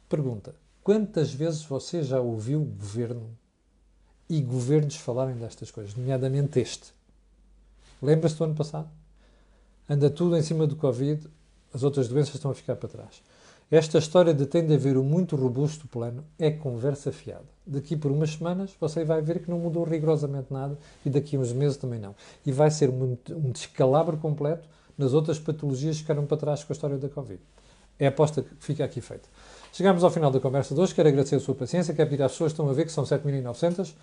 pergunta: 0.07 0.53
quantas 0.83 1.33
vezes 1.33 1.63
você 1.63 2.03
já 2.03 2.21
ouviu 2.21 2.61
o 2.61 2.65
governo 2.65 3.35
e 4.29 4.39
governos 4.41 4.95
falarem 4.97 5.35
destas 5.35 5.71
coisas, 5.71 5.95
nomeadamente 5.95 6.59
este? 6.59 6.93
Lembra-se 8.01 8.35
do 8.37 8.43
ano 8.43 8.55
passado? 8.55 8.89
Anda 9.89 10.09
tudo 10.09 10.37
em 10.37 10.41
cima 10.41 10.67
do 10.67 10.75
Covid, 10.75 11.27
as 11.73 11.83
outras 11.83 12.07
doenças 12.07 12.35
estão 12.35 12.51
a 12.51 12.55
ficar 12.55 12.75
para 12.75 12.89
trás. 12.89 13.21
Esta 13.71 13.99
história 13.99 14.33
de 14.33 14.47
tem 14.47 14.65
de 14.65 14.73
haver 14.73 14.97
um 14.97 15.03
muito 15.03 15.35
robusto 15.35 15.87
plano 15.87 16.23
é 16.39 16.49
conversa 16.49 17.11
fiada. 17.11 17.45
Daqui 17.65 17.95
por 17.95 18.11
umas 18.11 18.31
semanas 18.31 18.71
você 18.81 19.03
vai 19.03 19.21
ver 19.21 19.43
que 19.43 19.49
não 19.49 19.59
mudou 19.59 19.83
rigorosamente 19.83 20.51
nada 20.51 20.75
e 21.05 21.09
daqui 21.09 21.35
a 21.35 21.39
uns 21.39 21.53
meses 21.53 21.77
também 21.77 21.99
não. 21.99 22.15
E 22.43 22.51
vai 22.51 22.71
ser 22.71 22.89
um, 22.89 23.15
descalabro 23.51 24.17
completo 24.17 24.67
nas 24.97 25.13
outras 25.13 25.37
patologias 25.37 25.97
que 25.97 26.01
ficaram 26.01 26.25
para 26.25 26.37
trás 26.37 26.63
com 26.63 26.73
a 26.73 26.75
história 26.75 26.97
da 26.97 27.07
Covid. 27.09 27.39
É 27.99 28.07
a 28.07 28.09
aposta 28.09 28.41
que 28.41 28.49
fica 28.59 28.83
aqui 28.83 29.01
feita. 29.01 29.29
Chegamos 29.71 30.03
ao 30.03 30.09
final 30.09 30.31
da 30.31 30.39
conversa 30.39 30.73
de 30.73 30.81
hoje. 30.81 30.95
Quero 30.95 31.09
agradecer 31.09 31.35
a 31.35 31.39
sua 31.39 31.53
paciência. 31.53 31.93
Quero 31.93 32.09
pedir 32.09 32.23
às 32.23 32.31
pessoas 32.31 32.51
que 32.51 32.53
estão 32.53 32.69
a 32.69 32.73
ver 32.73 32.85
que 32.85 32.91
são 32.91 33.03
7.900. 33.03 33.93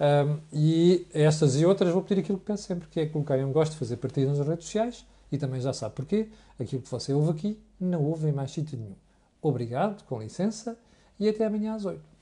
Um, 0.00 0.38
e 0.52 1.06
estas 1.12 1.56
e 1.56 1.66
outras 1.66 1.92
vou 1.92 2.02
pedir 2.02 2.20
aquilo 2.20 2.38
que 2.38 2.44
peço 2.44 2.64
sempre, 2.64 2.88
que 2.88 3.00
é 3.00 3.06
colocar 3.06 3.36
um 3.38 3.52
gosto, 3.52 3.76
fazer 3.76 3.96
partida 3.96 4.32
nas 4.32 4.46
redes 4.46 4.66
sociais 4.66 5.04
e 5.30 5.38
também 5.38 5.60
já 5.60 5.72
sabe 5.72 5.94
porquê. 5.94 6.28
Aquilo 6.58 6.82
que 6.82 6.90
você 6.90 7.12
ouve 7.12 7.30
aqui 7.30 7.60
não 7.80 8.04
ouve 8.04 8.28
em 8.28 8.32
mais 8.32 8.50
sítio 8.50 8.78
nenhum. 8.78 8.94
Obrigado, 9.42 10.04
com 10.04 10.20
licença, 10.20 10.78
e 11.18 11.28
até 11.28 11.46
amanhã 11.46 11.74
às 11.74 11.84
8. 11.84 12.17